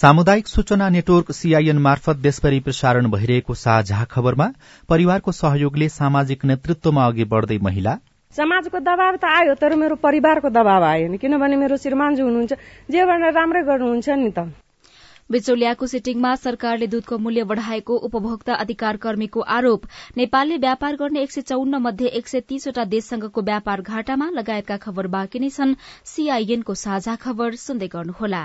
सामुदायिक 0.00 0.46
सूचना 0.48 0.88
नेटवर्क 0.88 1.30
सीआईएन 1.32 1.78
मार्फत 1.78 2.16
देशभरि 2.16 2.58
प्रसारण 2.60 3.06
भइरहेको 3.10 3.54
साझा 3.54 4.04
खबरमा 4.10 4.46
परिवारको 4.88 5.32
सहयोगले 5.32 5.88
सामाजिक 5.90 6.44
नेतृत्वमा 6.44 7.04
अघि 7.06 7.24
बढ्दै 7.32 7.58
महिला। 7.62 7.96
समाजको 8.34 8.80
दबाव 8.80 9.16
त 9.16 9.24
आयो 9.30 9.54
तर 9.60 9.76
मेरो 9.76 9.96
परिवारको 10.00 10.48
दबाव 10.50 10.84
आएन 10.84 11.16
किनभने 11.16 11.56
मेरो 11.56 11.76
श्रीमानजी 11.76 12.22
हुनुहुन्छ 12.22 12.58
जे 12.90 13.04
भनेर 13.10 13.34
राम्रै 13.34 13.62
गर्नुहुन्छ 13.68 14.16
नि 14.22 14.30
त। 14.30 14.46
बिचौलियाको 15.30 15.90
सिटिङमा 15.92 16.32
सरकारले 16.46 16.88
दूधको 16.94 17.18
मूल्य 17.18 17.44
बढ़ाएको 17.52 18.00
उपभोक्ता 18.08 18.56
अधिकार 18.64 19.02
कर्मीको 19.04 19.44
आरोप। 19.58 19.86
नेपालले 20.16 20.56
व्यापार 20.64 20.96
गर्ने 20.96 21.26
एक 21.28 21.36
सय 21.36 21.48
चौन्न 21.52 21.82
मध्ये 21.82 22.14
एक 22.22 22.32
सय 22.32 22.46
तीसवटा 22.48 22.88
देशसँगको 22.96 23.46
व्यापार 23.52 23.84
घाटामा 23.84 24.30
लगायतका 24.32 24.80
खबर 24.88 25.12
बाँकी 25.18 25.44
नै 25.44 25.52
छन्। 25.52 25.78
सीआईएनको 26.06 26.80
साझा 26.86 27.20
खबर 27.20 27.62
सुन्दै 27.66 27.92
गर्नुहोला। 27.92 28.44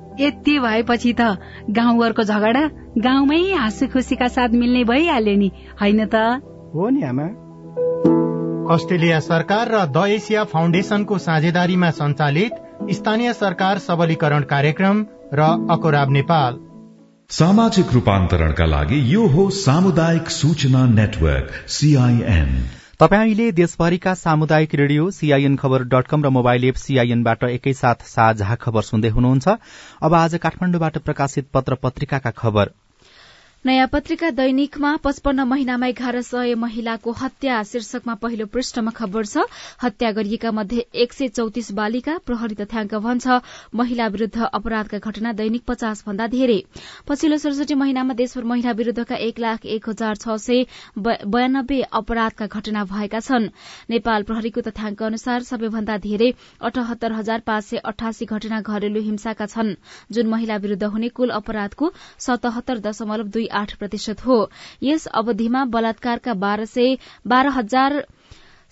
यति 0.21 0.59
भएपछि 0.59 1.13
त 1.13 1.37
गाउँघरको 1.69 2.23
झगडा 2.23 2.63
गाउँमै 2.97 3.41
हाँसी 3.51 3.87
खुसीका 3.87 4.27
साथ 4.27 4.49
मिल्ने 4.53 4.83
भइहाल्यो 4.83 5.35
नि 5.35 5.51
होइन 5.81 6.05
त? 6.05 6.15
हो 6.75 6.89
नि 6.89 7.03
आमा। 7.03 7.29
अस्ट्रेलिया 8.73 9.19
सरकार 9.19 9.71
र 9.71 9.85
द 9.85 10.05
एसिया 10.07 10.43
फाउन्डेसनको 10.43 11.17
साझेदारीमा 11.17 11.89
सञ्चालित 11.91 12.51
स्थानीय 12.91 13.33
सरकार 13.33 13.77
सबलीकरण 13.77 14.43
कार्यक्रम 14.47 15.05
र 15.33 15.47
अकोराब 15.71 16.11
नेपाल। 16.11 16.59
सामाजिक 17.29 17.93
रूपान्तरणका 17.93 18.65
लागि 18.65 19.01
यो 19.13 19.27
हो 19.27 19.49
सामुदायिक 19.49 20.29
सूचना 20.29 20.85
नेटवर्क 20.85 21.51
सीआईएन 21.67 22.80
तपाईँले 23.01 23.51
देशभरिका 23.51 24.13
सामुदायिक 24.13 24.73
radio 24.75 25.09
CIN 25.11 25.55
Khabar 25.57 25.83
dot 25.83 26.07
com 26.07 26.23
र 26.23 26.29
मोबाइल 26.29 26.65
एप 26.65 26.75
सीआईएनबाट 26.75 27.43
एकैसाथ 27.43 28.03
साझा 28.05 28.55
खबर 28.55 28.81
सुन्दै 28.81 29.09
हुनुहुन्छ। 29.09 29.55
अब 30.01 30.13
आज 30.13 30.35
काठमाडौँबाट 30.37 30.97
प्रकाशित 30.97 31.47
पत्र 31.53 31.75
पत्रिकाका 31.75 32.31
खबर। 32.37 32.69
नयाँ 33.65 33.87
पत्रिका 33.87 34.29
दैनिकमा 34.33 34.95
पचपन्न 35.03 35.41
महिनामा 35.45 35.87
एघार 35.87 36.19
सय 36.21 36.53
महिलाको 36.57 37.11
हत्या। 37.13 37.61
शीर्षकमा 37.63 38.13
पहिलो 38.17 38.45
पृष्ठमा 38.49 38.91
खबर 38.91 39.25
छ 39.25 39.43
हत्या 39.83 40.11
गरिएका 40.11 40.51
मध्ये 40.51 40.85
एक 40.97 41.13
सय 41.13 41.27
चौतिस 41.29 41.71
बालिका 41.77 42.17
प्रहरी 42.25 42.55
तथ्याङ्क 42.57 42.95
भन्छ 43.05 43.37
महिला 43.77 44.07
विरूद्ध 44.07 44.41
अपराधका 44.43 44.97
घटना 44.97 45.33
दैनिक 45.37 45.63
पचास 45.67 46.03
भन्दा 46.07 46.27
धेरै। 46.27 46.57
पछिल्लो 47.07 47.37
सडसठी 47.37 47.73
महिनामा 47.77 48.13
देशभर 48.17 48.43
महिला 48.49 48.71
विरूद्धका 48.81 49.15
एक 49.27 49.39
लाख 49.39 49.65
एक 49.67 49.89
हजार 49.89 50.15
छ 50.17 50.37
सय 50.41 50.65
बयानब्बे 50.97 51.81
अपराधका 52.01 52.47
घटना 52.47 52.83
भएका 52.89 53.19
छन्। 53.19 53.47
नेपाल 53.93 54.23
प्रहरीको 54.25 54.65
तथ्याङ्क 54.69 55.03
अनुसार 55.03 55.43
सबैभन्दा 55.51 55.97
धेरै 56.07 56.31
अठहत्तर 56.65 57.13
हजार 57.13 57.45
पाँच 57.45 57.69
सय 57.69 57.85
अठासी 57.85 58.25
घटना 58.25 58.61
घरेलु 58.65 59.05
हिंसाका 59.11 59.45
छन्। 59.45 59.73
जुन 60.09 60.33
महिला 60.33 60.57
विरूद्ध 60.57 60.83
हुने 60.97 61.13
कुल 61.13 61.37
अपराधको 61.39 61.93
सतहत्तर 62.27 62.85
दशमलव 62.89 63.27
दुई 63.29 63.49
आठ 63.53 63.75
प्रतिशत 63.75 64.25
हो। 64.25 64.39
यस 64.83 65.05
अवधिमा 65.07 65.65
बलात्कारका 65.67 66.33
बाह्र 66.33 67.49
हजार 67.51 68.03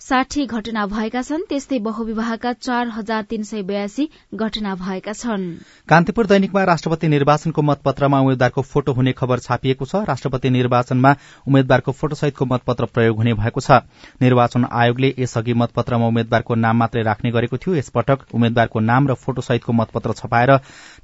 साठी 0.00 0.44
घटना 0.48 0.84
भएका 0.86 1.20
छन्। 1.22 1.42
त्यस्तै 1.48 1.78
बहुविवाहका 1.78 2.52
चार 2.58 2.88
हजार 2.88 3.22
तीन 3.22 3.42
सय 3.44 3.62
बयासी 3.62 4.08
घटना 4.34 4.74
भएका 4.74 5.12
छन्। 5.12 5.42
कान्तिपुर 5.88 6.26
दैनिकमा 6.26 6.62
राष्ट्रपति 6.64 7.08
निर्वाचनको 7.08 7.62
मतपत्रमा 7.62 8.20
उम्मेद्वारको 8.20 8.62
फोटो 8.64 8.92
हुने 8.92 9.12
खबर 9.12 9.38
छापिएको 9.38 9.84
छ। 9.84 10.00
राष्ट्रपति 10.08 10.50
निर्वाचनमा 10.50 11.10
उम्मेद्वारको 11.46 11.92
फोटोसहितको 11.92 12.44
मतपत्र 12.46 12.84
प्रयोग 12.86 13.16
हुने 13.16 13.34
भएको 13.34 13.60
छ। 13.60 13.84
निर्वाचन 14.24 14.64
आयोगले 14.72 15.14
यसअघि 15.18 15.54
मतपत्रमा 15.54 16.06
उम्मेद्वारको 16.06 16.54
नाम 16.56 16.76
मात्रै 16.78 17.02
राख्ने 17.02 17.30
गरेको 17.30 17.56
थियो। 17.58 17.74
यसपटक 17.76 18.32
उम्मेद्वारको 18.32 18.80
नाम 18.80 19.08
र 19.08 19.14
फोटोसहितको 19.20 19.72
मतपत्र 19.72 20.12
छपाएर 20.16 20.50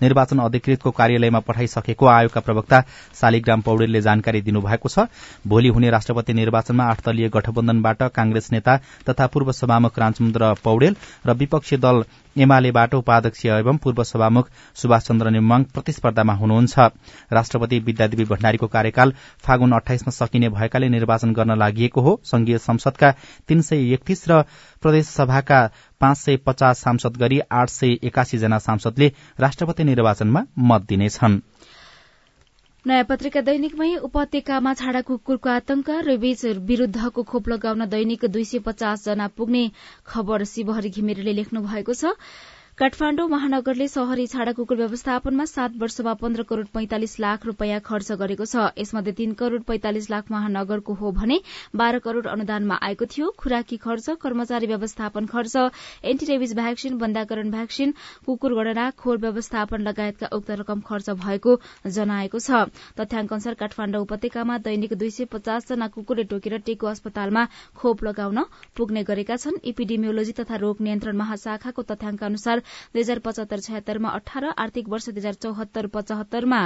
निर्वाचन 0.02 0.38
अधिकृतको 0.38 0.90
कार्यालयमा 0.90 1.40
पठाइसकेको 1.40 2.06
आयोगका 2.08 2.40
प्रवक्ता 2.40 2.80
शालिग्राम 3.20 3.60
पौडेलले 3.60 4.00
जानकारी 4.00 4.40
दिनुभएको 4.42 4.88
छ। 4.88 5.06
भोलि 5.46 5.68
हुने 5.68 5.90
राष्ट्रपति 5.90 6.32
निर्वाचनमा 6.34 6.84
आठ 6.84 7.04
दलीय 7.06 7.28
गठबन्धनबाट 7.28 8.02
कांग्रेस 8.12 8.52
नेता 8.52 8.76
तथा 9.08 9.26
पूर्व 9.26 9.52
सभामुख 9.52 9.98
रामचन्द्र 9.98 10.52
पौडेल 10.64 10.96
र 11.26 11.32
विपक्षी 11.34 11.76
दल 11.76 12.04
एमालेबाट 12.36 12.94
उपाध्यक्ष 12.94 13.44
एवं 13.46 13.76
पूर्व 13.78 14.02
सभामुख 14.04 14.48
सुभाष 14.76 15.02
चन्द्र 15.02 15.30
नेमाङ 15.30 15.62
प्रतिस्पर्धामा 15.72 16.34
हुनुहुन्छ। 16.34 16.78
राष्ट्रपति 17.32 17.78
विद्यादेवी 17.78 18.24
भण्डारीको 18.24 18.66
कार्यकाल 18.66 19.12
फागुन 19.40 19.72
अठाइसमा 19.72 20.10
सकिने 20.12 20.48
भएकाले 20.48 20.88
निर्वाचन 20.88 21.32
गर्न 21.32 21.56
लागि 21.56 21.90
हो। 21.96 22.20
संघीय 22.24 22.58
संसदका 22.58 23.10
तीन 23.48 23.60
सय 23.62 23.92
एकतीस 23.94 24.24
र 24.28 24.42
प्रदेश 24.82 25.06
सभाका 25.08 25.60
पाँच 26.00 26.18
सय 26.18 26.36
पचास 26.46 26.80
सांसद 26.80 27.16
गरी 27.16 27.40
आठ 27.52 27.68
सय 27.68 27.96
एकासी 28.02 28.38
जना 28.38 28.58
सांसदले 28.58 29.08
राष्ट्रपति 29.40 29.84
निर्वाचनमा 29.84 30.42
मत 30.58 30.86
दिनेछन्। 30.88 31.40
नयाँ 32.84 33.04
पत्रिका 33.04 33.40
दैनिकमै 33.40 33.94
उपत्यकामा 34.06 34.72
छाडा 34.74 35.00
कुकुरको 35.02 35.48
आतंक 35.50 35.88
रेबिज 36.06 36.44
विरूद्धको 36.62 37.22
खोप 37.22 37.48
लगाउन 37.48 37.84
दैनिक 37.88 38.24
दुई 38.24 38.44
सय 38.44 38.58
पचास 38.62 39.04
जना 39.04 39.26
पुग्ने 39.36 39.70
खबर 40.06 40.44
शिवहरी 40.44 40.90
घिमिरेले 40.90 41.32
लेख्नु 41.32 41.60
भएको 41.62 41.94
छ। 41.94 42.14
काठमाण्डु 42.78 43.26
महानगरले 43.28 43.86
शहरी 43.88 44.26
छाडा 44.28 44.52
कुकुर 44.52 44.76
व्यवस्थापनमा 44.76 45.44
सात 45.48 45.76
वर्षमा 45.80 46.12
पन्ध्र 46.20 46.42
करोड़ 46.48 46.64
पैंतालिस 46.74 47.18
लाख 47.20 47.44
रूपियाँ 47.46 47.78
खर्च 47.80 48.10
गरेको 48.20 48.44
छ। 48.44 48.64
यसमध्ये 48.76 49.12
तीन 49.16 49.32
करोड़ 49.32 49.60
पैंतालिस 49.64 50.10
लाख 50.10 50.30
महानगरको 50.30 50.94
हो 50.94 51.12
भने 51.16 51.38
बाह्र 51.72 51.98
करोड़ 52.04 52.26
अनुदानमा 52.28 52.76
आएको 52.88 53.04
थियो। 53.08 53.30
खुराकी 53.38 53.76
खर्च 53.80 54.20
कर्मचारी 54.20 54.66
व्यवस्थापन 54.66 55.26
खर्च 55.26 55.56
एन्टीरेबिज 56.04 56.52
भ्याक्सिन 56.56 56.98
बन्दाकरण 56.98 57.50
भ्याक्सिन 57.50 57.94
कुकुर 58.26 58.54
गणना 58.54 58.90
खोर 59.00 59.16
व्यवस्थापन 59.24 59.88
लगायतका 59.88 60.28
उक्त 60.36 60.50
रकम 60.60 60.80
खर्च 60.84 61.10
भएको 61.24 61.56
जनाएको 61.88 62.38
छ। 62.38 62.68
तथ्याङ्क 63.00 63.32
अनुसार 63.32 63.54
काठमाण्डु 63.56 64.04
उपत्यकामा 64.04 64.58
दैनिक 64.68 64.92
दुई 64.98 65.10
सय 65.16 65.30
पचास 65.32 65.72
जना 65.72 65.88
कुकुरले 65.96 66.28
टोकेर 66.28 66.58
टेको 66.68 66.92
अस्पतालमा 66.92 67.48
खोप 67.72 68.04
लगाउन 68.04 68.44
पुग्ने 68.76 69.08
गरेका 69.08 69.40
छन्। 69.40 69.64
इपिडेमियोलोजी 69.64 70.38
तथा 70.44 70.62
रोग 70.66 70.86
नियन्त्रण 70.90 71.16
महाशाखाको 71.24 71.88
तथ्याङ्क 71.94 72.24
अनुसार 72.32 72.64
दुई 72.94 73.02
हजार 73.02 73.18
पचहत्तर 73.26 73.60
छयत्तरमा 73.66 74.14
अठार 74.20 74.48
आर्थिक 74.56 74.88
वर्ष 74.88 75.08
दुई 75.10 75.20
हजार 75.20 75.40
चौहत्तर 75.46 75.86
पचहत्तरमा 75.94 76.62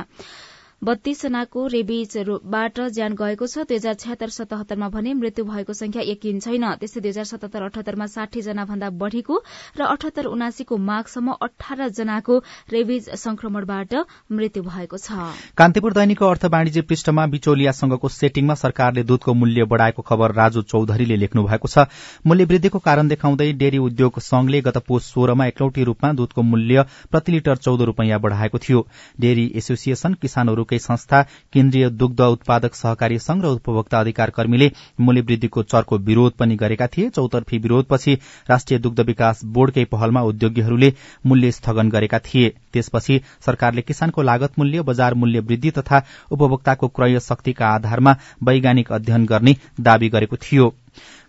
बत्तीस 0.83 1.23
जनाको 1.23 1.67
रेबिजबाट 1.67 2.79
ज्यान 2.91 3.15
गएको 3.15 3.47
छ। 3.47 3.65
दुई 3.69 3.77
हजार 3.77 3.95
छयत्तर 3.95 4.29
सतहत्तरमा 4.31 4.89
भने 4.89 5.13
मृत्यु 5.15 5.45
भएको 5.45 5.73
संख्या 5.75 6.03
यकिन 6.03 6.39
छैन। 6.41 6.65
त्यस्तै 6.81 7.01
दुई 7.01 7.11
हजार 7.11 7.25
सतहत्तर 7.27 7.63
अठहत्तरमा 7.63 8.07
साठी 8.09 8.43
जना 8.43 8.65
भन्दा 8.65 8.89
बढ़ीको 8.97 9.37
र 9.77 9.85
अठहत्तर 9.85 10.25
उनासीको 10.27 10.77
माघसम्म 10.81 11.35
अठार 11.39 11.89
जनाको 11.91 12.39
रेबिज 12.73 13.11
संक्रमणबाट 13.15 13.93
मृत्यु 14.33 14.63
भएको 14.63 14.97
छ। 14.97 15.21
कान्तिपुर 15.53 15.93
दैनिकको 15.93 16.27
अर्थ 16.27 16.45
वाणिज्य 16.49 16.83
पृष्ठमा 16.89 17.27
बिचौलियासँगको 17.29 18.09
सेटिङमा 18.11 18.55
सरकारले 18.57 19.05
दूधको 19.05 19.35
मूल्य 19.35 19.69
बढ़ाएको 19.69 20.03
खबर 20.03 20.33
राजु 20.33 20.63
चौधरीले 20.65 21.21
लेख्नु 21.21 21.45
भएको 21.45 21.69
छ। 21.69 21.85
मूल्य 22.25 22.45
वृद्धिको 22.47 22.79
कारण 22.81 23.13
देखाउँदै 23.13 23.51
डेरी 23.61 23.79
उद्योग 23.81 24.19
संघले 24.23 24.61
गत 24.63 24.81
पोष 24.89 25.13
सोह्रमा 25.13 25.47
एकलौटी 25.47 25.85
रूपमा 25.85 26.13
दूधको 26.15 26.43
मूल्य 26.47 26.89
प्रति 27.13 27.33
लिटर 27.33 27.57
चौध 27.59 27.83
रूपियाँ 27.85 28.21
बढ़ाएको 28.21 28.59
थियो। 28.61 28.87
डेरी 29.21 29.47
एसोसिएशन 29.57 30.15
किसानहरू 30.17 30.69
दुवै 30.71 30.79
संस्था 30.79 31.23
केन्द्रीय 31.53 31.89
दुग्ध 31.91 32.21
उत्पादक 32.23 32.75
सहकारी 32.75 33.19
संघ 33.19 33.43
र 33.45 33.49
उपभोक्ता 33.51 34.01
अधिकार 34.01 34.31
कर्मीले 34.31 34.71
मूल्य 35.01 35.21
वृद्धिको 35.21 35.63
चर्को 35.65 35.99
विरोध 35.99 36.33
पनि 36.39 36.57
गरेका 36.57 36.87
थिए। 36.87 37.09
चौतर्फी 37.11 37.59
विरोधपछि 37.59 38.15
राष्ट्रिय 38.51 38.79
दुग्ध 38.79 39.01
विकास 39.03 39.45
बोर्डकै 39.51 39.85
पहलमा 39.85 40.23
उद्योगीहरूले 40.23 40.93
मूल्य 41.27 41.51
स्थगन 41.51 41.91
गरेका 41.91 42.19
थिए। 42.21 42.49
त्यसपछि 42.73 43.21
सरकारले 43.47 43.83
किसानको 43.83 44.23
लागत 44.23 44.59
मूल्य 44.59 44.83
बजार 44.83 45.15
मूल्य 45.15 45.41
वृद्धि 45.43 45.71
तथा 45.71 46.03
उपभोक्ताको 46.31 46.89
क्रय 46.89 47.21
शक्तिका 47.21 47.67
आधारमा 47.69 48.17
वैज्ञानिक 48.43 48.93
अध्ययन 48.93 49.27
गर्ने 49.27 49.57
दावी 49.81 50.09
गरेको 50.09 50.37
थियो। 50.37 50.75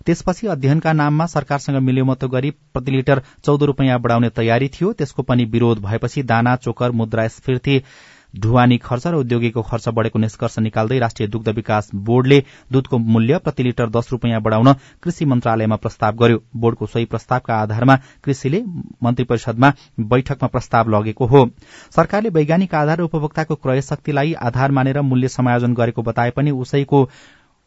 त्यसपछि 0.06 0.47
अध्ययनका 0.47 0.91
नाममा 0.93 1.25
सरकारसँग 1.25 1.75
मिल्योमतो 1.77 2.27
गरी 2.27 2.49
प्रति 2.73 2.91
लिटर 2.91 3.21
चौध 3.45 3.63
रूपियाँ 3.63 3.99
बढ़ाउने 4.01 4.30
तयारी 4.30 4.67
थियो। 4.67 4.93
त्यसको 4.93 5.23
पनि 5.23 5.45
विरोध 5.45 5.80
भएपछि 5.80 6.23
दाना 6.23 6.56
चोकर 6.56 6.91
मुद्रास्फीति 6.91 7.82
ढुवानी 8.34 8.78
खर्च 8.78 9.08
र 9.08 9.15
उद्योगीको 9.15 9.62
खर्च 9.62 9.88
बढ़ेको 9.89 10.20
निष्कर्ष 10.20 10.58
निकाल्दै 10.60 11.00
राष्ट्रिय 11.00 11.28
दुग्ध 11.30 11.50
विकास 11.50 11.89
बोर्डले 11.96 12.44
दूधको 12.72 12.98
मूल्य 12.98 13.38
प्रति 13.38 13.63
लिटर 13.63 13.89
दश 13.89 14.12
रूपियाँ 14.12 14.41
बढ़ाउन 14.41 14.74
कृषि 15.04 15.26
मन्त्रालयमा 15.26 15.76
प्रस्ताव 15.76 16.15
गर्यो। 16.15 16.41
बोर्डको 16.56 16.86
सोही 16.86 17.06
प्रस्तावका 17.06 17.56
आधारमा 17.56 17.96
कृषिले 18.24 18.63
मन्त्री 19.04 19.26
परिषदमा 19.26 19.74
बैठकमा 20.00 20.48
प्रस्ताव 20.48 20.89
लगेको 20.89 21.26
हो। 21.26 21.46
सरकारले 21.96 22.30
वैज्ञानिक 22.30 22.76
आधार 22.76 22.98
र 22.98 23.04
उपभोक्ताको 23.04 23.56
क्रय 23.56 23.82
शक्तिलाई 23.82 24.34
आधार 24.41 24.72
मानेर 24.72 25.02
मूल्य 25.02 25.28
समायोजन 25.28 25.74
गरेको 25.74 26.02
बताए 26.02 26.32
पनि 26.32 26.52
उसैको 26.52 27.10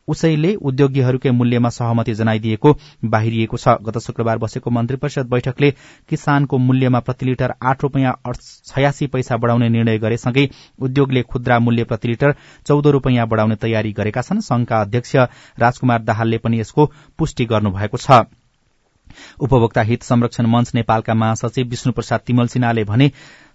उसैले 0.09 0.55
उद्योगीहरूकै 0.63 1.31
मूल्यमा 1.31 1.69
सहमति 1.71 2.15
जनाइदिएको 2.15 2.73
बाहिरिएको 3.07 3.57
छ। 3.57 3.77
गत 3.83 3.99
शुक्रबार 3.99 4.39
बसेको 4.39 4.71
मन्त्री 4.71 4.97
परिषद 4.97 5.27
बैठकले 5.29 5.71
किसानको 6.09 6.59
मूल्यमा 6.59 7.01
प्रति 7.01 7.27
लिटर 7.27 7.55
आठ 7.63 7.83
रूपियाँ 7.83 8.15
छयासी 8.67 9.07
पैसा 9.07 9.37
बढ़ाउने 9.37 9.69
निर्णय 9.69 9.99
गरेसँगै 9.99 10.49
उद्योगले 10.81 11.23
खुद्रा 11.25 11.59
मूल्य 11.59 11.85
प्रति 11.85 12.09
लिटर 12.09 12.35
चौध 12.67 12.87
रूपियाँ 12.89 13.27
बढ़ाउने 13.29 13.57
तयारी 13.57 13.93
गरेका 13.93 14.23
छन्। 14.23 14.41
संघका 14.43 14.81
अध्यक्ष 14.81 15.17
राजकुमार 15.59 16.03
दाहालले 16.03 16.39
पनि 16.39 16.61
यसको 16.61 16.91
पुष्टि 17.19 17.45
गर्नुभएको 17.45 17.97
छ। 17.99 18.25
उपभोक्ता 19.41 19.83
हित 19.83 20.03
संरक्षण 20.03 20.47
मंच 20.47 20.75
नेपालका 20.75 21.15
महासचिव 21.15 21.67
विष्णु 21.69 21.93
प्रसाद 21.93 22.21
तिमल 22.21 22.47
सिन्हाले 22.47 22.85
भने 22.85 23.11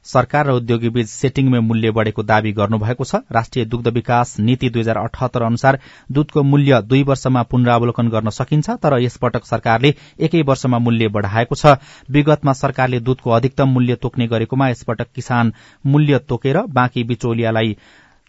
सरकार 0.05 0.47
र 0.47 0.51
उद्योगीबीच 0.51 1.07
सेटिङमै 1.09 1.59
मूल्य 1.61 1.91
बढ़ेको 1.91 2.23
दावी 2.23 2.51
गर्नुभएको 2.53 3.03
छ। 3.03 3.15
राष्ट्रिय 3.31 3.65
दुग्ध 3.65 3.87
विकास 3.89 4.35
नीति 4.39 4.69
दुई 4.69 4.81
हजार 4.81 4.97
अठहत्तर 4.97 5.43
अनुसार 5.43 5.79
दूधको 6.09 6.43
मूल्य 6.43 6.81
दुई 6.83 7.03
वर्षमा 7.03 7.43
पुनरावलोकन 7.45 8.09
गर्न 8.09 8.29
सकिन्छ 8.31 8.69
तर 8.79 8.99
यसपटक 8.99 9.45
सरकारले 9.45 9.93
एकै 10.19 10.41
वर्षमा 10.43 10.79
मूल्य 10.79 11.07
बढ़ाएको 11.09 11.55
छ। 11.55 11.77
विगतमा 12.09 12.53
सरकारले 12.55 12.99
दूधको 13.01 13.31
अधिकतम 13.31 13.69
मूल्य 13.69 13.95
तोक्ने 13.97 14.27
गरेकोमा 14.27 14.69
यसपटक 14.69 15.07
किसान 15.15 15.53
मूल्य 15.85 16.19
तोकेर 16.29 16.61
बाँकी 16.71 17.03
बिचौलियालाई 17.03 17.75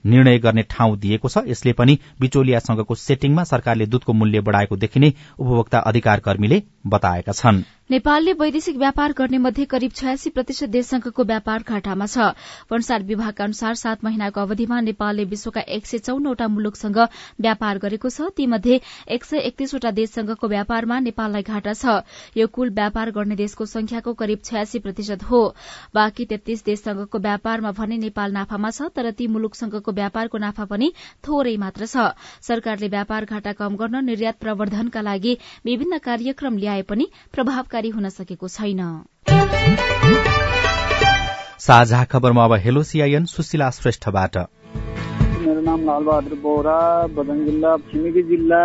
निर्णय 0.05 0.39
गर्ने 0.39 0.63
ठाउँ 0.71 0.97
दिएको 0.99 1.29
छ। 1.29 1.39
यसले 1.47 1.73
पनि 1.73 1.99
बिचौलियासँगको 2.21 2.95
सेटिङमा 2.97 3.45
सरकारले 3.45 3.87
दूधको 3.87 4.13
मूल्य 4.13 4.41
बढ़ाएको 4.41 4.77
देखिने 4.77 5.13
उपभोक्ता 5.39 5.79
अधिकार 5.81 6.21
कर्मीले 6.21 6.63
बताएका 6.87 7.33
छन्। 7.33 7.63
नेपालले 7.91 8.33
वैदेशिक 8.33 8.77
व्यापार 8.77 9.13
गर्ने 9.19 9.39
मध्ये 9.39 9.65
करिब 9.67 9.93
छयासी 9.93 10.31
प्रतिशत 10.31 10.69
देशसँगको 10.71 11.23
व्यापार 11.27 11.63
घाटामा 11.67 12.07
छ। 12.07 12.27
वनसार 12.71 13.03
विभागका 13.03 13.45
अनुसार 13.45 13.75
सात 13.75 14.05
महिनाको 14.05 14.41
अवधिमा 14.41 14.81
नेपालले 14.81 15.25
विश्वका 15.27 15.61
एक 15.69 15.87
सय 15.87 15.99
चौनवटा 15.99 16.47
मुलुकसँग 16.49 16.99
व्यापार 17.41 17.79
गरेको 17.83 18.09
छ। 18.09 18.31
तीमध्ये 18.37 18.79
एक 19.11 19.25
सय 19.25 19.39
एकतीसवटा 19.43 19.91
देशसँगको 19.91 20.49
व्यापारमा 20.49 20.99
नेपाललाई 21.01 21.43
घाटा 21.43 21.73
छ। 21.75 22.07
यो 22.39 22.47
कुल 22.47 22.71
व्यापार 22.71 23.11
गर्ने 23.11 23.35
देशको 23.35 23.67
संख्याको 23.67 24.15
करिब 24.15 24.39
छयासी 24.45 24.79
प्रतिशत 24.79 25.27
हो। 25.27 25.43
बाँकी 25.91 26.25
तेत्तीस 26.31 26.65
देशसँगको 26.65 27.19
व्यापारमा 27.19 27.75
भने 27.75 27.99
नेपाल 27.99 28.33
नाफामा 28.33 28.71
छ 28.71 28.95
तर 28.95 29.11
ती 29.11 29.27
मुलुकसँगको 29.27 29.91
व्यापारको 29.91 30.39
नाफा 30.39 30.65
पनि 30.71 30.93
थोरै 31.27 31.57
मात्र 31.59 31.91
छ। 31.91 32.15
सरकारले 32.39 32.95
व्यापार 32.95 33.25
घाटा 33.27 33.59
कम 33.59 33.83
गर्न 33.83 34.05
निर्यात 34.07 34.39
प्रवर्धनका 34.39 35.01
लागि 35.03 35.37
विभिन्न 35.67 35.99
कार्यक्रम 35.99 36.57
ल्याए 36.57 36.87
पनि 36.87 37.11
प्रभावकारी 37.35 37.79
जानकारी 37.81 37.91
हुन 37.91 38.09
सकेको 38.11 38.49
छैन। 38.51 38.81
साझा 41.61 42.05
खबरमा 42.13 42.45
अब 42.45 42.53
हेलो 42.61 42.83
सिआइएन 42.85 43.25
सुशीला 43.25 43.69
श्रेष्ठबाट। 43.73 44.37
मेरो 45.41 45.61
नाम 45.65 45.81
लालबहादुर 45.85 46.37
बोहरा 46.43 46.77
बदन 47.17 47.39
जिल्ला 47.45 47.77
छिमेकी 47.89 48.23
जिल्ला 48.29 48.61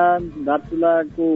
दार्चुलाको 0.47 1.27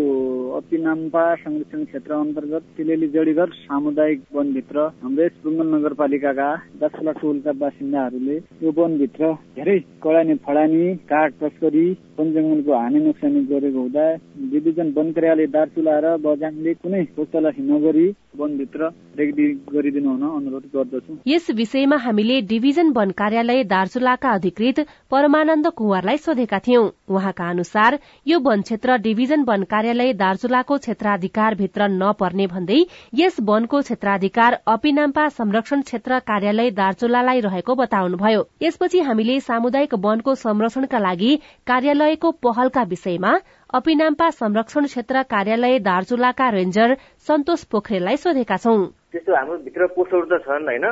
अपिनाम्पा 0.57 1.23
संरक्षण 1.35 1.83
क्षेत्र 1.85 2.13
अन्तर्गत 2.15 2.63
तिलेली 2.77 3.07
जडीघर 3.15 3.49
सामुदायिक 3.61 4.19
वनभित्र 4.35 4.77
हाम्रो 5.03 5.23
यस 5.25 5.39
बुङ्गल 5.45 5.67
नगरपालिकाका 5.75 6.49
दार्चुला 6.83 7.11
टोलका 7.21 7.51
बासिन्दाहरूले 7.63 8.37
यो 8.63 8.75
वनभित्र 8.77 9.31
धेरै 9.55 9.77
कडानी 10.03 10.35
फडानी 10.45 10.83
काठ 11.11 11.39
तस्करी 11.41 11.87
वन 12.19 12.31
जङ्गलको 12.35 12.71
हानि 12.75 12.99
नोक्सानी 12.99 13.41
गरेको 13.49 13.79
हुँदा 13.79 14.05
डिभिजन 14.51 14.87
वन 14.95 15.11
कार्यालय 15.15 15.47
दार्चुला 15.55 15.93
र 16.03 16.15
बजाङले 16.19 16.73
कुनै 16.83 17.03
खोजतलासी 17.15 17.61
नगरी 17.63 18.07
वनभित्र 18.39 18.87
रेखदेख 19.19 19.51
गरिदिनु 19.73 20.09
हुन 20.09 20.23
अनुरोध 20.29 20.65
गर्दछु। 20.73 21.13
यस 21.27 21.49
विषयमा 21.59 21.97
हामीले 22.05 22.39
डिभिजन 22.49 22.91
वन 22.97 23.11
कार्यालय 23.21 23.63
दार्चुलाका 23.71 24.29
अधिकृत 24.31 24.79
परमानन्द 25.11 25.67
कुँवरलाई 25.77 26.17
सोधेका 26.19 26.59
थियौं। 26.67 26.85
उहाँका 27.09 27.49
अनुसार 27.49 27.99
यो 28.27 28.39
वन 28.39 28.61
क्षेत्र 28.61 28.97
डिभिजन 28.99 29.43
वन 29.49 29.63
कार्यालय 29.71 30.13
दार्चुलाको 30.23 30.77
क्षेत्राधिकार 30.77 31.55
भित्र 31.55 31.87
नपर्ने 31.93 32.47
भन्दै 32.47 32.81
यस 33.15 33.39
वनको 33.49 33.81
क्षेत्राधिकार 33.81 34.59
अपिनाम्पा 34.67 35.27
संरक्षण 35.39 35.81
क्षेत्र 35.81 36.19
कार्यालय 36.27 36.71
दार्चुलालाई 36.73 37.39
रहेको 37.47 37.75
बताउनुभयो। 37.75 38.43
यसपछि 38.61 38.99
हामीले 39.07 39.39
सामुदायिक 39.41 39.93
वनको 40.05 40.35
संरक्षणका 40.37 40.99
लागि 40.99 41.31
कार्यालयको 42.09 42.31
पहलका 42.41 42.83
विषयमा 42.89 43.31
अपिनाम्पा 43.69 44.29
संरक्षण 44.31 44.85
क्षेत्र 44.85 45.21
कार्यालय 45.29 45.79
दार्चुलाका 45.79 46.49
रेन्जर 46.49 46.95
सन्तोष 47.27 47.63
पोखरेललाई 47.69 48.17
सोधेका 48.17 48.57
छौं। 48.57 48.81
त्यस्तो 49.13 49.35
हाम्रो 49.35 49.57
भित्र 49.65 49.85
पोस्टहरू 49.93 50.25
त 50.25 50.41
छन् 50.41 50.65
होइन? 50.65 50.85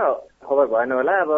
खबर 0.47 0.65
भएन 0.71 0.91
होला। 0.93 1.13
अब 1.21 1.31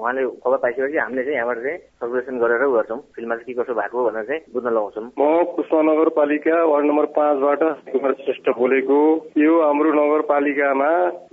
उहाँले 0.00 0.22
खबर 0.38 0.56
पाइसकेपछि 0.62 0.98
हामीले 0.98 1.22
चाहिँ 1.24 1.36
यहाँबाट 1.36 1.58
चाहिँ 1.64 1.78
सर्कुलेसन 1.78 2.38
गरेर 2.38 2.64
गर्छौँ। 2.72 2.98
फिल्डमा 3.16 3.34
चाहिँ 3.36 3.46
के 3.48 3.60
कसो 3.60 3.74
भएको 3.74 4.04
भनेर 4.04 4.24
चाहिँ 4.28 4.40
बुझ्न 4.52 4.68
लगाउँछौँ। 4.68 5.04
म 5.18 5.22
पुष्प 5.56 5.72
नगरपालिका 5.88 6.56
वार्ड 6.62 6.86
नम्बर 6.86 7.06
पाँचबाट 7.16 7.62
कुमार 7.92 8.12
श्रेष्ठ 8.22 8.46
बोलेको। 8.60 8.98
यो 9.40 9.52
हाम्रो 9.60 9.90
नगरपालिकामा 9.92 10.90